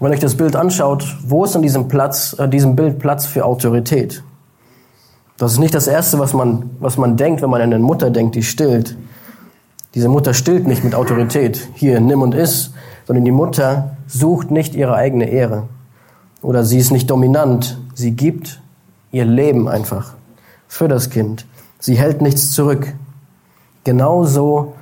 [0.00, 3.44] Wenn euch das Bild anschaut, wo ist in diesem, Platz, äh, diesem Bild Platz für
[3.44, 4.24] Autorität?
[5.38, 8.10] Das ist nicht das Erste, was man, was man denkt, wenn man an eine Mutter
[8.10, 8.96] denkt, die stillt.
[9.94, 11.68] Diese Mutter stillt nicht mit Autorität.
[11.74, 12.72] Hier, nimm und iss.
[13.06, 15.68] Sondern die Mutter sucht nicht ihre eigene Ehre.
[16.40, 17.78] Oder sie ist nicht dominant.
[17.94, 18.60] Sie gibt
[19.10, 20.14] ihr Leben einfach
[20.68, 21.46] für das Kind.
[21.78, 22.94] Sie hält nichts zurück.
[23.84, 24.74] Genauso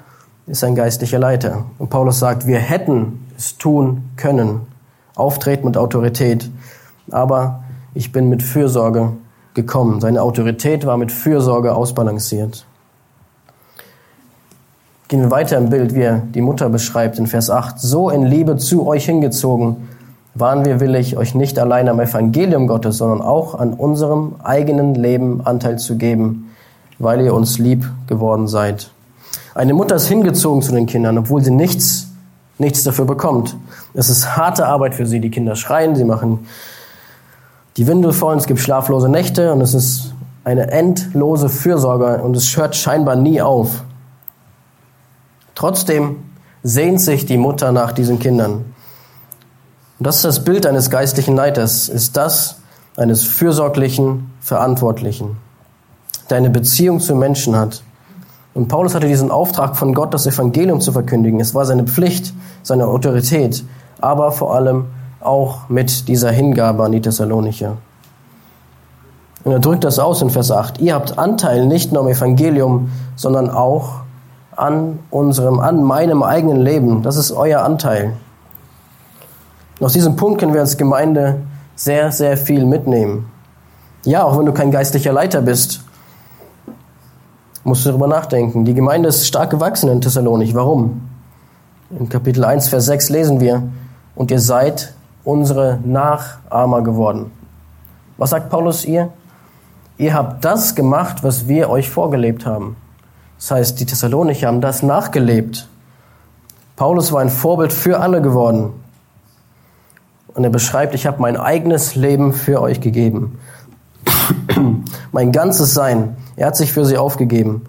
[0.46, 1.64] ist ein geistlicher Leiter.
[1.79, 4.61] Und Paulus sagt, wir hätten es tun können
[5.16, 6.51] auftreten mit Autorität.
[7.11, 9.12] aber ich bin mit Fürsorge
[9.55, 10.01] gekommen.
[10.01, 12.64] Seine Autorität war mit Fürsorge ausbalanciert.
[15.11, 17.81] Gehen wir weiter im Bild, wie er die Mutter beschreibt in Vers 8.
[17.81, 19.88] So in Liebe zu euch hingezogen
[20.37, 25.40] waren wir willig, euch nicht allein am Evangelium Gottes, sondern auch an unserem eigenen Leben
[25.44, 26.53] Anteil zu geben,
[27.01, 28.92] weil ihr uns lieb geworden seid.
[29.53, 32.07] Eine Mutter ist hingezogen zu den Kindern, obwohl sie nichts,
[32.59, 33.57] nichts dafür bekommt.
[33.94, 35.18] Es ist harte Arbeit für sie.
[35.18, 36.46] Die Kinder schreien, sie machen
[37.79, 42.57] die Windel voll, es gibt schlaflose Nächte und es ist eine endlose Fürsorge und es
[42.57, 43.83] hört scheinbar nie auf.
[45.61, 46.16] Trotzdem
[46.62, 48.64] sehnt sich die Mutter nach diesen Kindern.
[49.99, 52.62] Und das ist das Bild eines geistlichen Leiters, ist das
[52.96, 55.37] eines fürsorglichen Verantwortlichen,
[56.31, 57.83] der eine Beziehung zu Menschen hat.
[58.55, 61.40] Und Paulus hatte diesen Auftrag von Gott, das Evangelium zu verkündigen.
[61.40, 63.62] Es war seine Pflicht, seine Autorität,
[64.01, 64.87] aber vor allem
[65.20, 67.77] auch mit dieser Hingabe an die Thessalonicher.
[69.44, 70.81] Und er drückt das aus in Vers 8.
[70.81, 74.01] Ihr habt Anteil nicht nur am Evangelium, sondern auch
[74.61, 77.03] an unserem, an meinem eigenen Leben.
[77.03, 78.12] Das ist euer Anteil.
[79.79, 81.40] Und aus diesem Punkt können wir als Gemeinde
[81.75, 83.31] sehr, sehr viel mitnehmen.
[84.05, 85.83] Ja, auch wenn du kein geistlicher Leiter bist,
[87.64, 88.64] musst du darüber nachdenken.
[88.64, 90.55] Die Gemeinde ist stark gewachsen in Thessalonik.
[90.55, 91.09] Warum?
[91.99, 93.62] In Kapitel 1, Vers 6 lesen wir,
[94.14, 94.92] und ihr seid
[95.25, 97.33] unsere Nachahmer geworden.
[98.18, 99.09] Was sagt Paulus ihr?
[99.96, 102.77] Ihr habt das gemacht, was wir euch vorgelebt haben.
[103.40, 105.66] Das heißt, die Thessalonicher haben das nachgelebt.
[106.76, 108.74] Paulus war ein Vorbild für alle geworden.
[110.35, 113.38] Und er beschreibt, ich habe mein eigenes Leben für euch gegeben.
[115.12, 116.16] mein ganzes Sein.
[116.37, 117.62] Er hat sich für sie aufgegeben.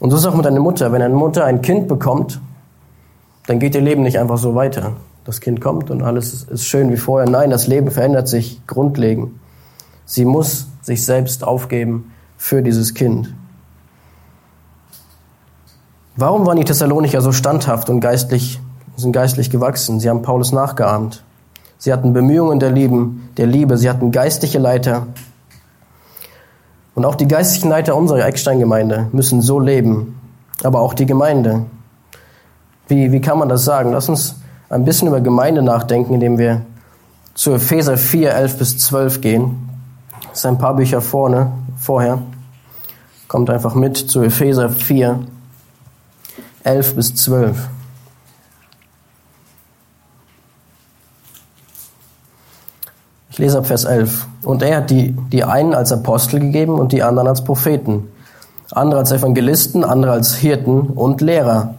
[0.00, 0.92] Und so ist auch mit einer Mutter.
[0.92, 2.40] Wenn eine Mutter ein Kind bekommt,
[3.46, 4.94] dann geht ihr Leben nicht einfach so weiter.
[5.24, 7.28] Das Kind kommt und alles ist schön wie vorher.
[7.28, 9.32] Nein, das Leben verändert sich grundlegend.
[10.06, 13.34] Sie muss sich selbst aufgeben für dieses Kind.
[16.14, 18.60] Warum waren die Thessalonicher so standhaft und geistlich,
[18.96, 19.98] sind geistlich gewachsen?
[19.98, 21.24] Sie haben Paulus nachgeahmt.
[21.78, 25.06] Sie hatten Bemühungen der, Lieben, der Liebe, sie hatten geistliche Leiter.
[26.94, 30.20] Und auch die geistlichen Leiter unserer Eckstein-Gemeinde müssen so leben,
[30.62, 31.64] aber auch die Gemeinde.
[32.88, 33.92] Wie, wie kann man das sagen?
[33.92, 34.36] Lass uns
[34.68, 36.60] ein bisschen über Gemeinde nachdenken, indem wir
[37.32, 39.70] zu Epheser 4, 11 bis 12 gehen.
[40.28, 42.18] Das ist ein paar Bücher vorne, vorher.
[43.28, 45.20] Kommt einfach mit zu Epheser 4,
[46.64, 47.68] 11 bis 12.
[53.30, 54.26] Ich lese ab Vers 11.
[54.42, 58.08] Und er hat die, die einen als Apostel gegeben und die anderen als Propheten,
[58.70, 61.74] andere als Evangelisten, andere als Hirten und Lehrer.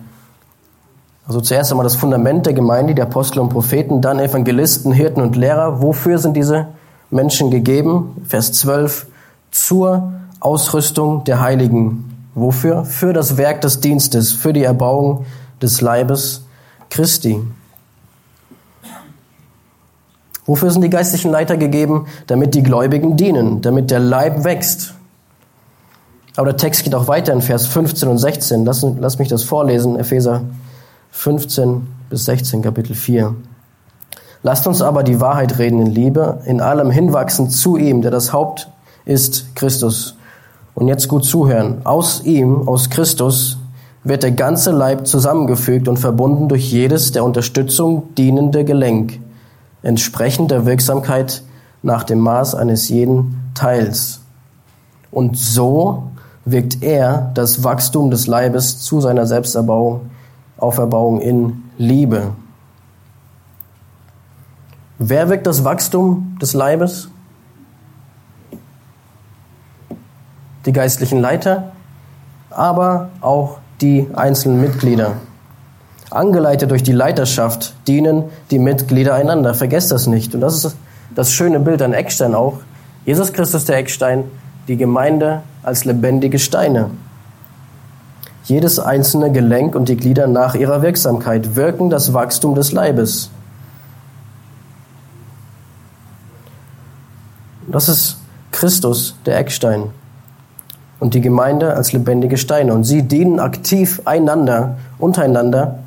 [1.28, 5.36] Also zuerst einmal das Fundament der Gemeinde, die Apostel und Propheten, dann Evangelisten, Hirten und
[5.36, 5.82] Lehrer.
[5.82, 6.67] Wofür sind diese
[7.12, 8.26] Menschen gegeben?
[8.28, 9.06] Vers 12.
[9.52, 12.12] Zur Ausrüstung der Heiligen.
[12.36, 12.86] Wofür?
[12.86, 15.26] Für das Werk des Dienstes, für die Erbauung
[15.62, 16.46] des Leibes
[16.89, 17.39] Christi.
[20.46, 22.08] Wofür sind die geistlichen Leiter gegeben?
[22.28, 24.93] Damit die Gläubigen dienen, damit der Leib wächst.
[26.36, 28.65] Aber der Text geht auch weiter in Vers 15 und 16.
[28.65, 30.41] Lass, lass mich das vorlesen, Epheser
[31.12, 33.36] 15 bis 16, Kapitel 4.
[34.41, 38.34] Lasst uns aber die Wahrheit reden in Liebe, in allem hinwachsen zu ihm, der das
[38.34, 38.69] Haupt
[39.06, 40.17] ist, Christus.
[40.76, 41.82] Und jetzt gut zuhören.
[41.86, 43.58] Aus ihm, aus Christus,
[44.04, 49.20] wird der ganze Leib zusammengefügt und verbunden durch jedes der Unterstützung dienende Gelenk
[49.84, 51.44] entsprechend der Wirksamkeit
[51.84, 54.22] nach dem Maß eines jeden Teils.
[55.12, 56.04] Und so
[56.46, 60.10] wirkt er das Wachstum des Leibes zu seiner Selbsterbauung,
[60.58, 62.32] Auferbauung in Liebe.
[64.98, 67.10] Wer wirkt das Wachstum des Leibes?
[70.65, 71.71] Die geistlichen Leiter,
[72.49, 75.13] aber auch die einzelnen Mitglieder.
[76.10, 79.54] Angeleitet durch die Leiterschaft dienen die Mitglieder einander.
[79.56, 80.36] Vergesst das nicht.
[80.36, 80.78] Und das ist
[81.15, 82.60] das schöne Bild an Eckstein auch.
[83.06, 84.26] Jesus Christus der Eckstein,
[84.67, 86.91] die Gemeinde als lebendige Steine.
[88.45, 93.30] Jedes einzelne Gelenk und die Glieder nach ihrer Wirksamkeit wirken das Wachstum des Leibes.
[97.67, 98.17] Das ist
[98.52, 99.89] Christus, der Eckstein.
[101.04, 102.74] Und die Gemeinde als lebendige Steine.
[102.74, 105.80] Und sie dienen aktiv einander, untereinander,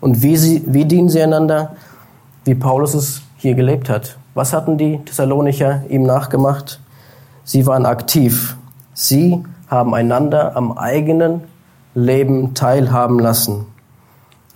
[0.00, 1.76] und wie, sie, wie dienen sie einander?
[2.44, 4.18] Wie Paulus es hier gelebt hat.
[4.34, 6.80] Was hatten die Thessalonicher ihm nachgemacht?
[7.44, 8.56] Sie waren aktiv.
[8.94, 11.42] Sie haben einander am eigenen
[11.94, 13.66] Leben teilhaben lassen.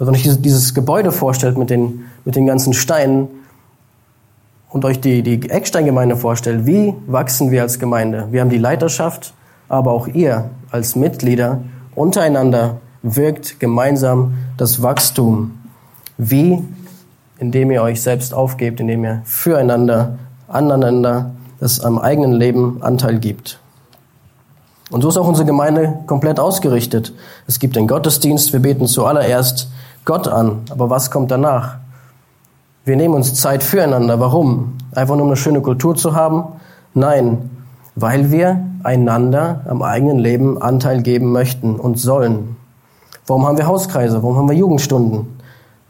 [0.00, 3.28] Also wenn ich dieses Gebäude vorstellt mit den, mit den ganzen Steinen,
[4.70, 8.26] und euch die, die Ecksteingemeinde vorstellt, wie wachsen wir als Gemeinde?
[8.32, 9.32] Wir haben die Leiterschaft,
[9.68, 11.60] aber auch ihr als Mitglieder
[11.94, 15.58] untereinander wirkt gemeinsam das Wachstum.
[16.16, 16.62] Wie?
[17.38, 23.60] Indem ihr euch selbst aufgebt, indem ihr füreinander, aneinander das am eigenen Leben Anteil gibt.
[24.90, 27.12] Und so ist auch unsere Gemeinde komplett ausgerichtet.
[27.46, 29.68] Es gibt den Gottesdienst, wir beten zuallererst
[30.04, 30.62] Gott an.
[30.70, 31.76] Aber was kommt danach?
[32.84, 34.18] Wir nehmen uns Zeit füreinander.
[34.18, 34.78] Warum?
[34.94, 36.44] Einfach nur um eine schöne Kultur zu haben?
[36.94, 37.50] Nein,
[37.94, 42.56] weil wir einander am eigenen Leben Anteil geben möchten und sollen.
[43.26, 44.22] Warum haben wir Hauskreise?
[44.22, 45.38] Warum haben wir Jugendstunden?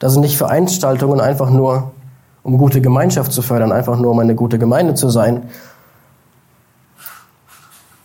[0.00, 1.92] Das sind nicht Veranstaltungen einfach nur,
[2.42, 5.44] um gute Gemeinschaft zu fördern, einfach nur, um eine gute Gemeinde zu sein.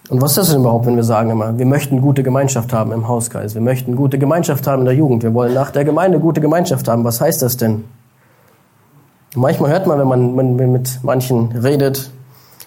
[0.09, 2.91] Und was ist das denn überhaupt, wenn wir sagen immer, wir möchten gute Gemeinschaft haben
[2.91, 6.19] im Hauskreis, wir möchten gute Gemeinschaft haben in der Jugend, wir wollen nach der Gemeinde
[6.19, 7.03] gute Gemeinschaft haben.
[7.03, 7.85] Was heißt das denn?
[9.35, 12.11] Manchmal hört man, wenn man, wenn man mit manchen redet,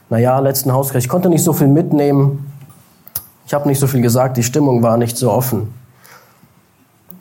[0.08, 2.52] naja, letzten Hauskreis, ich konnte nicht so viel mitnehmen,
[3.46, 5.72] ich habe nicht so viel gesagt, die Stimmung war nicht so offen.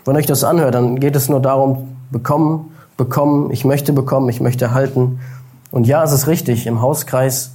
[0.06, 4.42] Wenn euch das anhört, dann geht es nur darum, bekommen, bekommen, ich möchte bekommen, ich
[4.42, 5.20] möchte erhalten.
[5.72, 7.52] Und ja, es ist richtig, im Hauskreis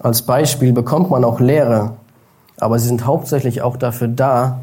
[0.00, 1.92] als Beispiel bekommt man auch Lehre,
[2.58, 4.60] aber sie sind hauptsächlich auch dafür da,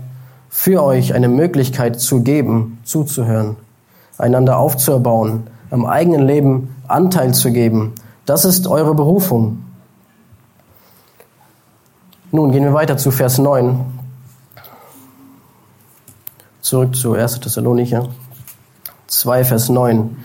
[0.50, 3.56] für euch eine Möglichkeit zu geben, zuzuhören,
[4.17, 7.93] einander aufzuerbauen, am eigenen Leben Anteil zu geben.
[8.26, 9.63] Das ist eure Berufung.
[12.34, 13.84] Nun gehen wir weiter zu Vers 9.
[16.62, 17.41] Zurück zu 1.
[17.41, 18.08] Thessalonicher
[19.08, 20.15] 2, Vers 9.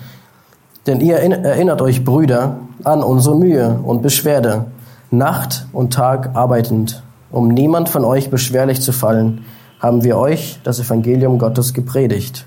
[0.86, 4.66] Denn ihr erinnert euch, Brüder, an unsere Mühe und Beschwerde,
[5.10, 7.02] Nacht und Tag arbeitend.
[7.32, 9.44] Um niemand von euch beschwerlich zu fallen,
[9.80, 12.46] haben wir euch das Evangelium Gottes gepredigt.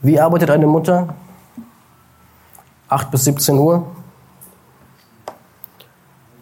[0.00, 1.14] Wie arbeitet eine Mutter?
[2.88, 3.84] 8 bis 17 Uhr.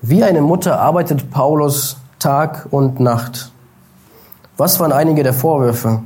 [0.01, 3.51] Wie eine Mutter arbeitet Paulus Tag und Nacht.
[4.57, 6.03] Was waren einige der Vorwürfe?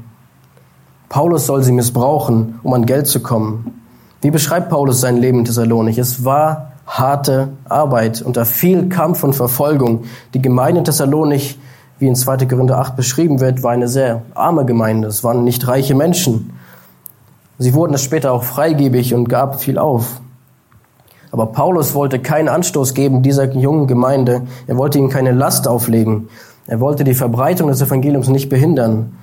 [1.10, 3.82] Paulus soll sie missbrauchen, um an Geld zu kommen.
[4.22, 5.98] Wie beschreibt Paulus sein Leben in Thessalonich?
[5.98, 10.04] Es war harte Arbeit unter viel Kampf und Verfolgung.
[10.32, 11.58] Die Gemeinde in Thessalonich,
[11.98, 12.46] wie in 2.
[12.46, 15.08] Korinther 8 beschrieben wird, war eine sehr arme Gemeinde.
[15.08, 16.54] Es waren nicht reiche Menschen.
[17.58, 20.22] Sie wurden es später auch freigebig und gaben viel auf.
[21.32, 24.42] Aber Paulus wollte keinen Anstoß geben dieser jungen Gemeinde.
[24.66, 26.28] Er wollte ihnen keine Last auflegen.
[26.66, 29.16] Er wollte die Verbreitung des Evangeliums nicht behindern.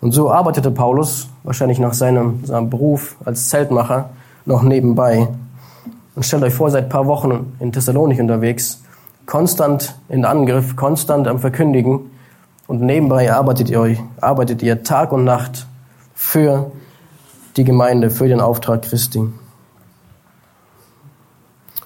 [0.00, 4.10] Und so arbeitete Paulus, wahrscheinlich nach seinem, seinem Beruf als Zeltmacher,
[4.46, 5.28] noch nebenbei.
[6.14, 8.80] Und stellt euch vor, seit paar Wochen in Thessalonik unterwegs,
[9.26, 12.12] konstant in Angriff, konstant am Verkündigen.
[12.68, 15.66] Und nebenbei arbeitet ihr euch, arbeitet ihr Tag und Nacht
[16.14, 16.70] für
[17.56, 19.22] die Gemeinde, für den Auftrag Christi.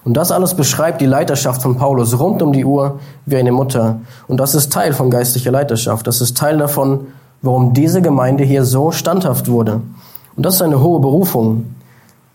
[0.05, 3.99] Und das alles beschreibt die Leiterschaft von Paulus rund um die Uhr wie eine Mutter.
[4.27, 6.05] Und das ist Teil von geistlicher Leiterschaft.
[6.07, 7.07] Das ist Teil davon,
[7.41, 9.81] warum diese Gemeinde hier so standhaft wurde.
[10.35, 11.75] Und das ist eine hohe Berufung.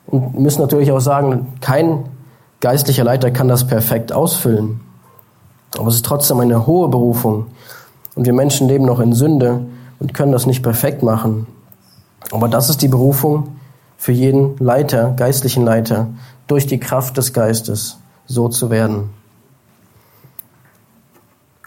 [0.07, 2.05] Und wir müssen natürlich auch sagen, kein
[2.61, 4.81] geistlicher Leiter kann das perfekt ausfüllen.
[5.77, 7.47] Aber es ist trotzdem eine hohe Berufung.
[8.15, 9.61] Und wir Menschen leben noch in Sünde
[9.99, 11.47] und können das nicht perfekt machen.
[12.33, 13.57] Aber das ist die Berufung
[13.97, 16.09] für jeden Leiter, geistlichen Leiter,
[16.49, 19.11] durch die Kraft des Geistes so zu werden.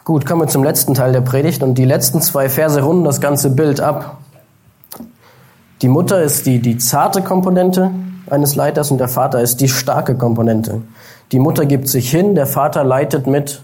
[0.03, 3.21] Gut, kommen wir zum letzten Teil der Predigt und die letzten zwei Verse runden das
[3.21, 4.17] ganze Bild ab.
[5.81, 7.91] Die Mutter ist die, die zarte Komponente
[8.29, 10.81] eines Leiters und der Vater ist die starke Komponente.
[11.31, 13.61] Die Mutter gibt sich hin, der Vater leitet mit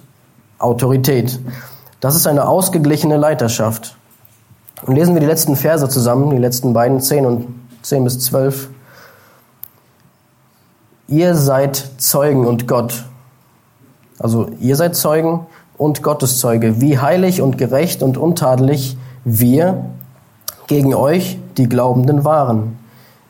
[0.60, 1.40] Autorität.
[2.00, 3.98] Das ist eine ausgeglichene Leiterschaft.
[4.84, 7.48] Und lesen wir die letzten Verse zusammen, die letzten beiden, 10 und
[7.82, 8.70] 10 bis 12.
[11.08, 13.06] Ihr seid Zeugen und Gott.
[14.20, 15.46] Also ihr seid Zeugen
[15.78, 19.86] und Gottes Zeuge, wie heilig und gerecht und untadelig wir
[20.68, 22.78] gegen euch, die Glaubenden, waren.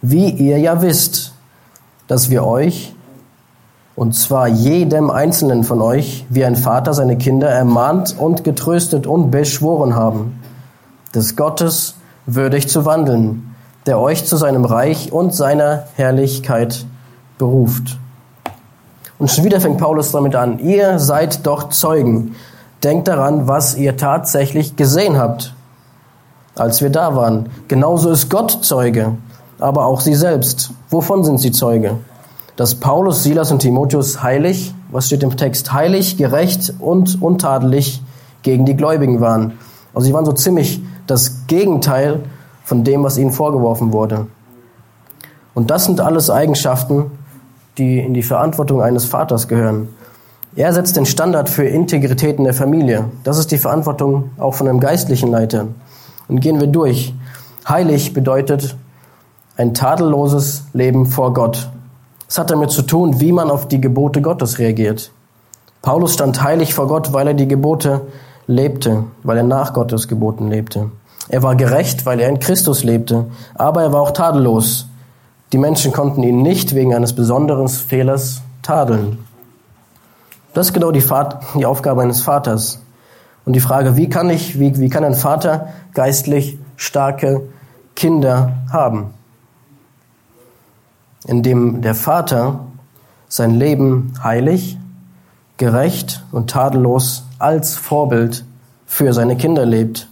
[0.02, 1.34] Wie ihr ja wisst,
[2.08, 2.96] dass wir euch,
[3.96, 9.32] und zwar jedem Einzelnen von euch, wie ein Vater seine Kinder ermahnt und getröstet und
[9.32, 10.40] beschworen haben
[11.18, 13.56] des Gottes würdig zu wandeln,
[13.86, 16.86] der euch zu seinem Reich und seiner Herrlichkeit
[17.38, 17.98] beruft.
[19.20, 22.36] Und schon wieder fängt Paulus damit an, ihr seid doch Zeugen.
[22.84, 25.56] Denkt daran, was ihr tatsächlich gesehen habt,
[26.56, 27.50] als wir da waren.
[27.68, 29.14] Genauso ist Gott Zeuge,
[29.60, 30.72] aber auch sie selbst.
[30.90, 31.98] Wovon sind sie Zeuge?
[32.56, 38.02] Dass Paulus, Silas und Timotheus heilig, was steht im Text, heilig, gerecht und untadelig
[38.44, 39.54] gegen die Gläubigen waren.
[39.94, 42.22] Also sie waren so ziemlich das Gegenteil
[42.64, 44.28] von dem, was ihnen vorgeworfen wurde.
[45.56, 47.12] Und das sind alles Eigenschaften,
[47.78, 49.90] die in die Verantwortung eines Vaters gehören.
[50.56, 53.06] Er setzt den Standard für Integrität in der Familie.
[53.24, 55.68] Das ist die Verantwortung auch von einem geistlichen Leiter.
[56.28, 57.14] Und gehen wir durch.
[57.68, 58.76] Heilig bedeutet
[59.56, 61.70] ein tadelloses Leben vor Gott.
[62.28, 65.12] Es hat damit zu tun, wie man auf die Gebote Gottes reagiert.
[65.82, 68.02] Paulus stand heilig vor Gott, weil er die Gebote
[68.48, 70.92] lebte, weil er nach Gottes Geboten lebte.
[71.30, 73.26] Er war gerecht, weil er in Christus lebte,
[73.56, 74.88] aber er war auch tadellos.
[75.54, 79.20] Die Menschen konnten ihn nicht wegen eines besonderen Fehlers tadeln.
[80.54, 82.82] Das ist genau die, Vater, die Aufgabe eines Vaters.
[83.46, 87.44] Und die Frage, wie kann ich, wie, wie kann ein Vater geistlich starke
[87.96, 89.14] Kinder haben?
[91.26, 92.60] Indem der Vater
[93.30, 94.78] sein Leben heilig,
[95.58, 98.46] gerecht und tadellos als Vorbild
[98.86, 100.10] für seine Kinder lebt.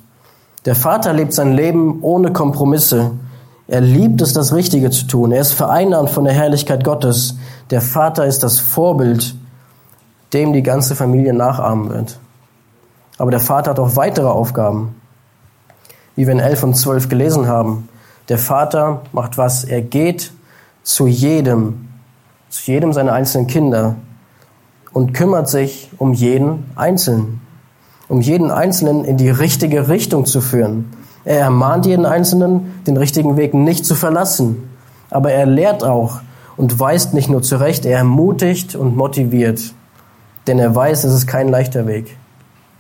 [0.66, 3.12] Der Vater lebt sein Leben ohne Kompromisse.
[3.68, 5.32] Er liebt es, das Richtige zu tun.
[5.32, 7.38] Er ist vereinnahmt von der Herrlichkeit Gottes.
[7.72, 9.36] Der Vater ist das Vorbild,
[10.34, 12.20] dem die ganze Familie nachahmen wird.
[13.18, 14.96] Aber der Vater hat auch weitere Aufgaben,
[16.16, 17.90] wie wir in 11 und 12 gelesen haben.
[18.30, 19.64] Der Vater macht was?
[19.64, 20.32] Er geht
[20.84, 21.90] zu jedem,
[22.50, 23.96] zu jedem seiner einzelnen Kinder
[24.94, 27.42] und kümmert sich um jeden Einzelnen,
[28.08, 30.92] um jeden Einzelnen in die richtige Richtung zu führen.
[31.26, 34.70] Er ermahnt jeden Einzelnen, den richtigen Weg nicht zu verlassen.
[35.10, 36.22] Aber er lehrt auch
[36.56, 39.74] und weist nicht nur zurecht, er ermutigt und motiviert.
[40.48, 42.16] Denn er weiß, es ist kein leichter Weg.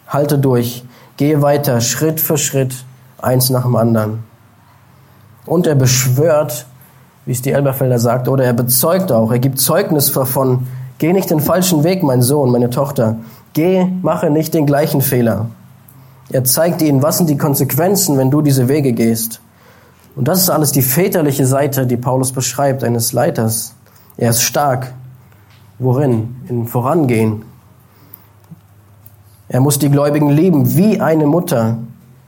[0.07, 0.85] Halte durch,
[1.17, 2.85] gehe weiter, Schritt für Schritt,
[3.21, 4.23] eins nach dem anderen.
[5.45, 6.67] Und er beschwört,
[7.25, 10.67] wie es die Elberfelder sagt, oder er bezeugt auch, er gibt Zeugnis davon,
[10.97, 13.17] Geh nicht den falschen Weg, mein Sohn, meine Tochter.
[13.53, 15.47] Geh, mache nicht den gleichen Fehler.
[16.29, 19.41] Er zeigt ihnen, was sind die Konsequenzen, wenn du diese Wege gehst.
[20.15, 23.75] Und das ist alles die väterliche Seite, die Paulus beschreibt, eines Leiters.
[24.17, 24.93] Er ist stark.
[25.77, 26.35] Worin?
[26.47, 27.43] In Vorangehen.
[29.49, 31.77] Er muss die Gläubigen lieben wie eine Mutter,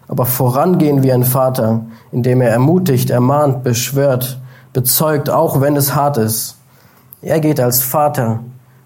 [0.08, 4.40] aber vorangehen wie ein Vater, indem er ermutigt, ermahnt, beschwört,
[4.74, 6.58] bezeugt, auch wenn es hart ist.
[7.22, 8.42] Er geht als Vater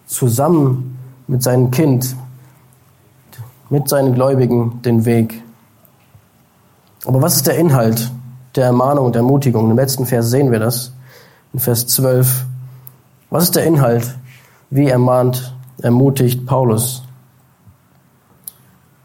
[0.05, 0.97] zusammen
[1.27, 2.15] mit seinem Kind,
[3.71, 5.41] mit seinen Gläubigen den Weg.
[7.05, 8.11] Aber was ist der Inhalt
[8.55, 9.71] der Ermahnung und Ermutigung?
[9.71, 10.91] Im letzten Vers sehen wir das,
[11.53, 12.45] in Vers 12.
[13.29, 14.15] Was ist der Inhalt?
[14.69, 17.03] Wie ermahnt, ermutigt Paulus?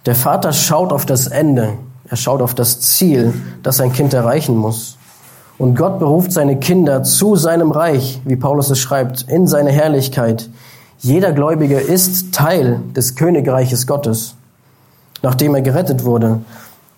[0.05, 1.75] Der Vater schaut auf das Ende,
[2.09, 4.99] er schaut auf das Ziel, das sein Kind erreichen muss.
[5.59, 10.51] Und Gott beruft seine Kinder zu seinem Reich, wie Paulus es schreibt, in seine Herrlichkeit,
[10.99, 14.36] jeder Gläubige ist Teil des Königreiches Gottes,
[15.23, 16.41] nachdem er gerettet wurde.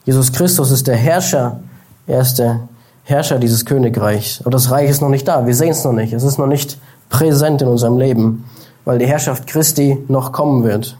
[0.04, 1.60] Jesus Christus ist der Herrscher,
[2.06, 2.60] er ist der
[3.04, 4.40] Herrscher dieses Königreichs.
[4.40, 6.46] Aber das Reich ist noch nicht da, wir sehen es noch nicht, es ist noch
[6.46, 8.44] nicht präsent in unserem Leben,
[8.84, 10.96] weil die Herrschaft Christi noch kommen wird.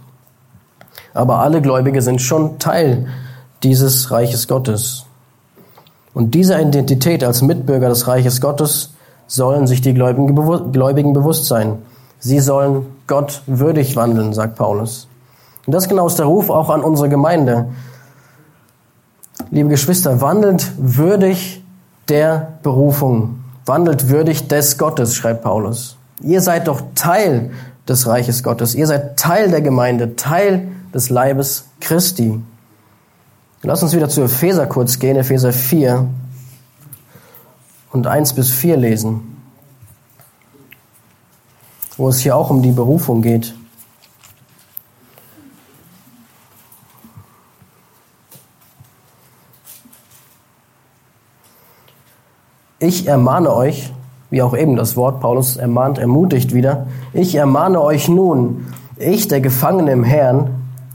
[1.15, 3.07] Aber alle Gläubige sind schon Teil
[3.63, 5.05] dieses Reiches Gottes.
[6.15, 8.91] Und dieser Identität als Mitbürger des Reiches Gottes
[9.27, 11.79] sollen sich die Gläubigen bewusst sein.
[12.19, 15.08] Sie sollen Gott würdig wandeln, sagt Paulus.
[15.69, 17.69] Und das genau ist der Ruf auch an unsere Gemeinde.
[19.51, 21.63] Liebe Geschwister, wandelt würdig
[22.09, 23.45] der Berufung.
[23.67, 25.99] Wandelt würdig des Gottes, schreibt Paulus.
[26.23, 27.51] Ihr seid doch Teil
[27.87, 28.75] des Reiches Gottes.
[28.75, 32.43] Ihr seid Teil der Gemeinde, Teil des Leibes Christi.
[33.63, 36.09] Lass uns wieder zu Epheser kurz gehen, Epheser 4
[37.93, 39.39] und 1 bis 4 lesen
[41.99, 43.55] wo es hier auch um die Berufung geht.
[52.81, 53.93] Ich ermahne euch,
[54.31, 59.41] wie auch eben das Wort Paulus ermahnt, ermutigt wieder, ich ermahne euch nun, ich, der
[59.41, 60.51] Gefangene im Herrn,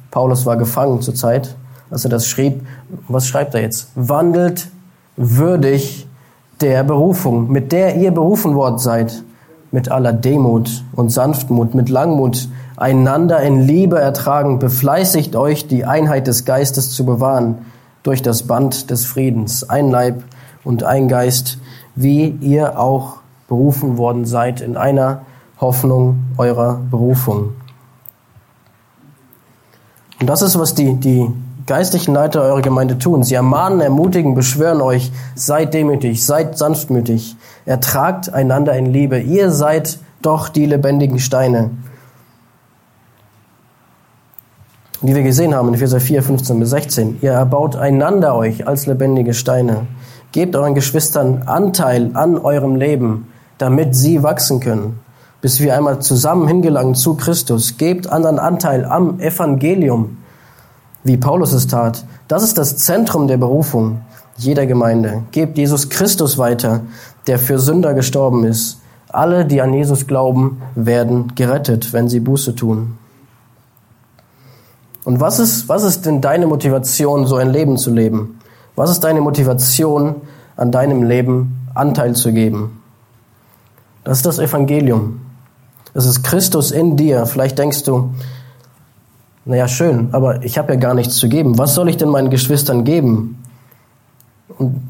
[0.09, 1.57] Paulus war gefangen zur Zeit,
[1.91, 2.65] als er das schrieb,
[3.09, 3.89] was schreibt er jetzt?
[3.95, 4.69] Wandelt
[5.17, 6.07] würdig
[6.61, 9.21] der Berufung, mit der ihr berufen worden seid
[9.71, 16.27] mit aller Demut und Sanftmut, mit Langmut, einander in Liebe ertragen, befleißigt euch, die Einheit
[16.27, 17.57] des Geistes zu bewahren,
[18.03, 20.23] durch das Band des Friedens, ein Leib
[20.63, 21.57] und ein Geist,
[21.95, 23.17] wie ihr auch
[23.47, 25.23] berufen worden seid in einer
[25.59, 27.53] Hoffnung eurer Berufung.
[30.19, 31.29] Und das ist, was die, die
[31.65, 33.23] geistlichen Leiter eurer Gemeinde tun.
[33.23, 37.35] Sie ermahnen, ermutigen, beschwören euch, seid demütig, seid sanftmütig,
[37.65, 39.19] ertragt einander in Liebe.
[39.19, 41.71] Ihr seid doch die lebendigen Steine.
[45.01, 47.19] Wie wir gesehen haben in Epheser 4, 15 bis 16.
[47.21, 49.85] Ihr erbaut einander euch als lebendige Steine.
[50.34, 54.99] Gebt euren Geschwistern Anteil an eurem Leben, damit sie wachsen können.
[55.43, 57.75] bis wir einmal zusammen hingelangen zu Christus.
[57.75, 60.17] Gebt anderen Anteil am Evangelium,
[61.03, 62.05] wie Paulus es tat.
[62.29, 63.99] Das ist das Zentrum der Berufung
[64.38, 65.23] jeder Gemeinde.
[65.31, 66.79] Gebt Jesus Christus weiter,
[67.27, 68.79] der für Sünder gestorben ist.
[69.09, 72.97] Alle, die an Jesus glauben, werden gerettet, wenn sie Buße tun.
[75.03, 78.39] Und was ist, was ist denn deine Motivation, so ein Leben zu leben?
[78.76, 80.15] Was ist deine Motivation,
[80.55, 82.82] an deinem Leben Anteil zu geben?
[84.03, 85.21] Das ist das Evangelium.
[85.93, 87.26] Das ist Christus in dir.
[87.26, 88.13] Vielleicht denkst du,
[89.45, 91.57] naja, schön, aber ich habe ja gar nichts zu geben.
[91.57, 93.43] Was soll ich denn meinen Geschwistern geben?
[94.57, 94.82] Und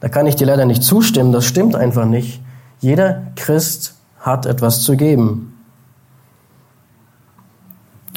[0.00, 2.40] da kann ich dir leider nicht zustimmen, das stimmt einfach nicht.
[2.80, 5.54] Jeder Christ hat etwas zu geben.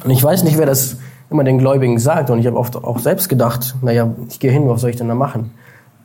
[0.04, 0.98] Und ich weiß nicht, wer das
[1.30, 2.30] immer den Gläubigen sagt.
[2.30, 5.08] Und ich habe oft auch selbst gedacht, naja, ich gehe hin, was soll ich denn
[5.08, 5.52] da machen?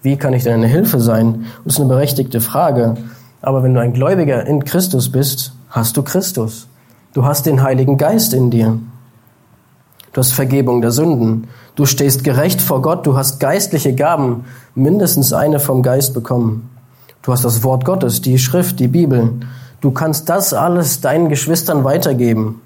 [0.02, 1.46] Wie kann ich denn eine Hilfe sein?
[1.64, 2.94] Das ist eine berechtigte Frage.
[3.40, 6.68] Aber wenn du ein Gläubiger in Christus bist, hast du Christus.
[7.14, 8.78] Du hast den Heiligen Geist in dir.
[10.12, 11.48] Du hast Vergebung der Sünden.
[11.74, 13.06] Du stehst gerecht vor Gott.
[13.06, 14.44] Du hast geistliche Gaben,
[14.74, 16.70] mindestens eine vom Geist bekommen.
[17.22, 19.32] Du hast das Wort Gottes, die Schrift, die Bibel.
[19.80, 22.60] Du kannst das alles deinen Geschwistern weitergeben.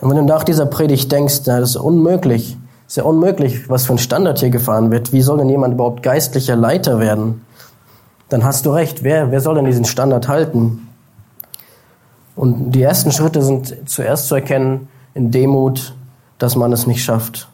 [0.00, 3.86] Und wenn du nach dieser Predigt denkst, na, das ist unmöglich, ist ja unmöglich, was
[3.86, 5.12] für ein Standard hier gefahren wird.
[5.12, 7.40] Wie soll denn jemand überhaupt geistlicher Leiter werden?
[8.28, 9.04] dann hast du recht.
[9.04, 10.88] Wer, wer soll denn diesen Standard halten?
[12.36, 15.94] Und die ersten Schritte sind zuerst zu erkennen in Demut,
[16.38, 17.48] dass man es nicht schafft.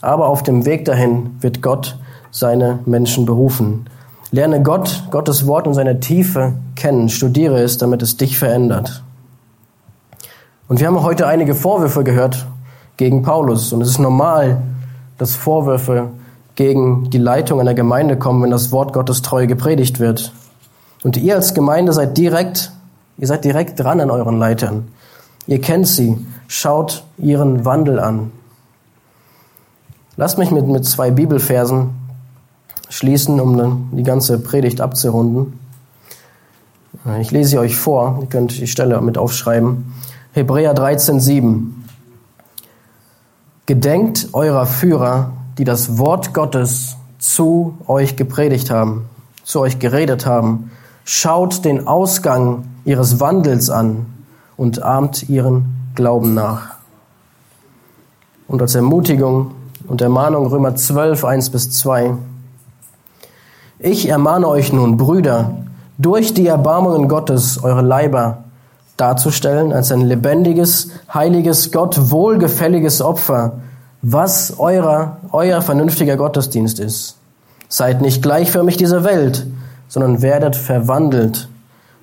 [0.00, 1.98] Aber auf dem Weg dahin wird Gott
[2.32, 3.86] seine Menschen berufen.
[4.32, 7.08] Lerne Gott, Gottes Wort und seine Tiefe kennen.
[7.08, 9.04] Studiere es, damit es dich verändert.
[10.68, 12.46] Und wir haben heute einige Vorwürfe gehört
[12.96, 13.72] gegen Paulus.
[13.72, 14.62] Und es ist normal,
[15.16, 16.10] dass Vorwürfe
[16.56, 20.32] gegen die Leitung einer Gemeinde kommen, wenn das Wort Gottes treu gepredigt wird.
[21.04, 22.72] Und ihr als Gemeinde seid direkt,
[23.18, 24.88] ihr seid direkt dran an euren Leitern.
[25.46, 28.32] Ihr kennt sie, schaut ihren Wandel an.
[30.16, 31.90] Lasst mich mit, mit zwei Bibelversen
[32.88, 35.60] schließen, um die ganze Predigt abzurunden.
[37.20, 39.92] Ich lese sie euch vor, ihr könnt die Stelle mit aufschreiben.
[40.36, 41.84] Hebräer 13, 7.
[43.64, 49.06] Gedenkt eurer Führer, die das Wort Gottes zu euch gepredigt haben,
[49.44, 50.72] zu euch geredet haben.
[51.06, 54.04] Schaut den Ausgang ihres Wandels an
[54.58, 56.74] und ahmt ihren Glauben nach.
[58.46, 59.52] Und als Ermutigung
[59.86, 62.12] und Ermahnung Römer 12, 1 bis 2.
[63.78, 65.56] Ich ermahne euch nun, Brüder,
[65.96, 68.42] durch die Erbarmungen Gottes eure Leiber
[68.96, 73.58] darzustellen als ein lebendiges, heiliges, Gott wohlgefälliges Opfer,
[74.02, 77.16] was eurer, euer vernünftiger Gottesdienst ist.
[77.68, 79.46] Seid nicht gleichförmig dieser Welt,
[79.88, 81.48] sondern werdet verwandelt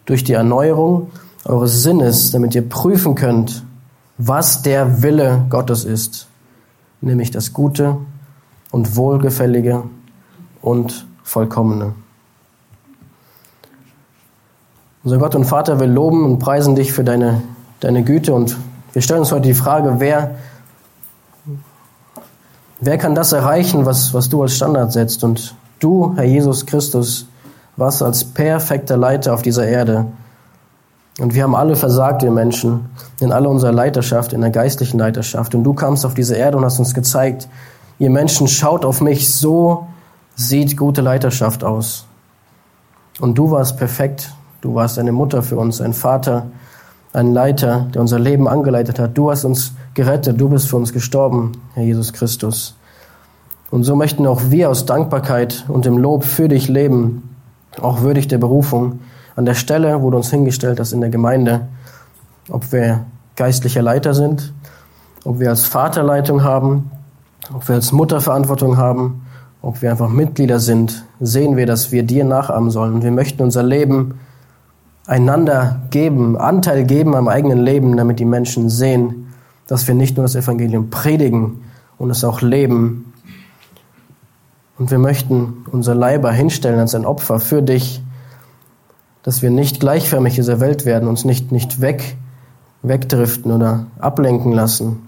[0.05, 1.11] durch die Erneuerung
[1.45, 3.63] eures Sinnes, damit ihr prüfen könnt,
[4.17, 6.27] was der Wille Gottes ist,
[7.01, 7.97] nämlich das Gute
[8.71, 9.83] und Wohlgefällige
[10.61, 11.93] und Vollkommene.
[15.03, 17.41] Unser Gott und Vater, wir loben und preisen dich für deine,
[17.79, 18.57] deine Güte und
[18.93, 20.35] wir stellen uns heute die Frage, wer
[22.85, 25.23] Wer kann das erreichen, was, was du als Standard setzt?
[25.23, 27.27] Und du, Herr Jesus Christus,
[27.77, 30.07] warst als perfekter Leiter auf dieser Erde.
[31.17, 32.89] Und wir haben alle versagt, wir Menschen,
[33.21, 35.55] in aller unserer Leiterschaft, in der geistlichen Leiterschaft.
[35.55, 37.47] Und du kamst auf diese Erde und hast uns gezeigt,
[37.99, 39.87] ihr Menschen, schaut auf mich, so
[40.35, 42.05] sieht gute Leiterschaft aus.
[43.21, 44.33] Und du warst perfekt.
[44.63, 46.45] Du warst eine Mutter für uns, ein Vater,
[47.11, 49.17] ein Leiter, der unser Leben angeleitet hat.
[49.17, 52.73] Du hast uns gerettet, du bist für uns gestorben, Herr Jesus Christus.
[53.71, 57.35] Und so möchten auch wir aus Dankbarkeit und im Lob für dich leben,
[57.81, 59.01] auch würdig der Berufung,
[59.35, 61.67] an der Stelle, wo du uns hingestellt hast in der Gemeinde,
[62.47, 63.01] ob wir
[63.35, 64.53] geistlicher Leiter sind,
[65.25, 66.89] ob wir als Vaterleitung haben,
[67.53, 69.25] ob wir als Mutterverantwortung haben,
[69.61, 72.93] ob wir einfach Mitglieder sind, sehen wir, dass wir dir nachahmen sollen.
[72.93, 74.19] Und wir möchten unser Leben
[75.05, 79.27] einander geben, Anteil geben am eigenen Leben, damit die Menschen sehen,
[79.67, 81.63] dass wir nicht nur das Evangelium predigen
[81.97, 83.13] und es auch leben.
[84.77, 88.01] Und wir möchten unser Leiber hinstellen als ein Opfer für dich,
[89.23, 92.17] dass wir nicht gleichförmig dieser Welt werden, uns nicht, nicht weg,
[92.81, 95.07] wegdriften oder ablenken lassen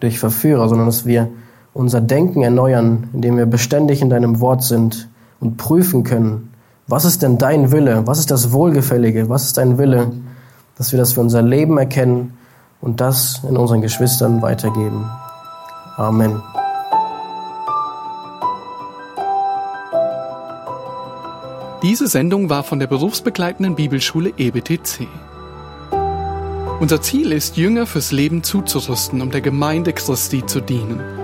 [0.00, 1.28] durch Verführer, sondern dass wir
[1.74, 5.08] unser Denken erneuern, indem wir beständig in deinem Wort sind
[5.40, 6.53] und prüfen können,
[6.86, 8.06] was ist denn dein Wille?
[8.06, 9.28] Was ist das Wohlgefällige?
[9.28, 10.12] Was ist dein Wille?
[10.76, 12.36] Dass wir das für unser Leben erkennen
[12.80, 15.08] und das in unseren Geschwistern weitergeben.
[15.96, 16.42] Amen.
[21.82, 25.06] Diese Sendung war von der berufsbegleitenden Bibelschule EBTC.
[26.80, 31.23] Unser Ziel ist, Jünger fürs Leben zuzurüsten, um der Gemeinde Christi zu dienen.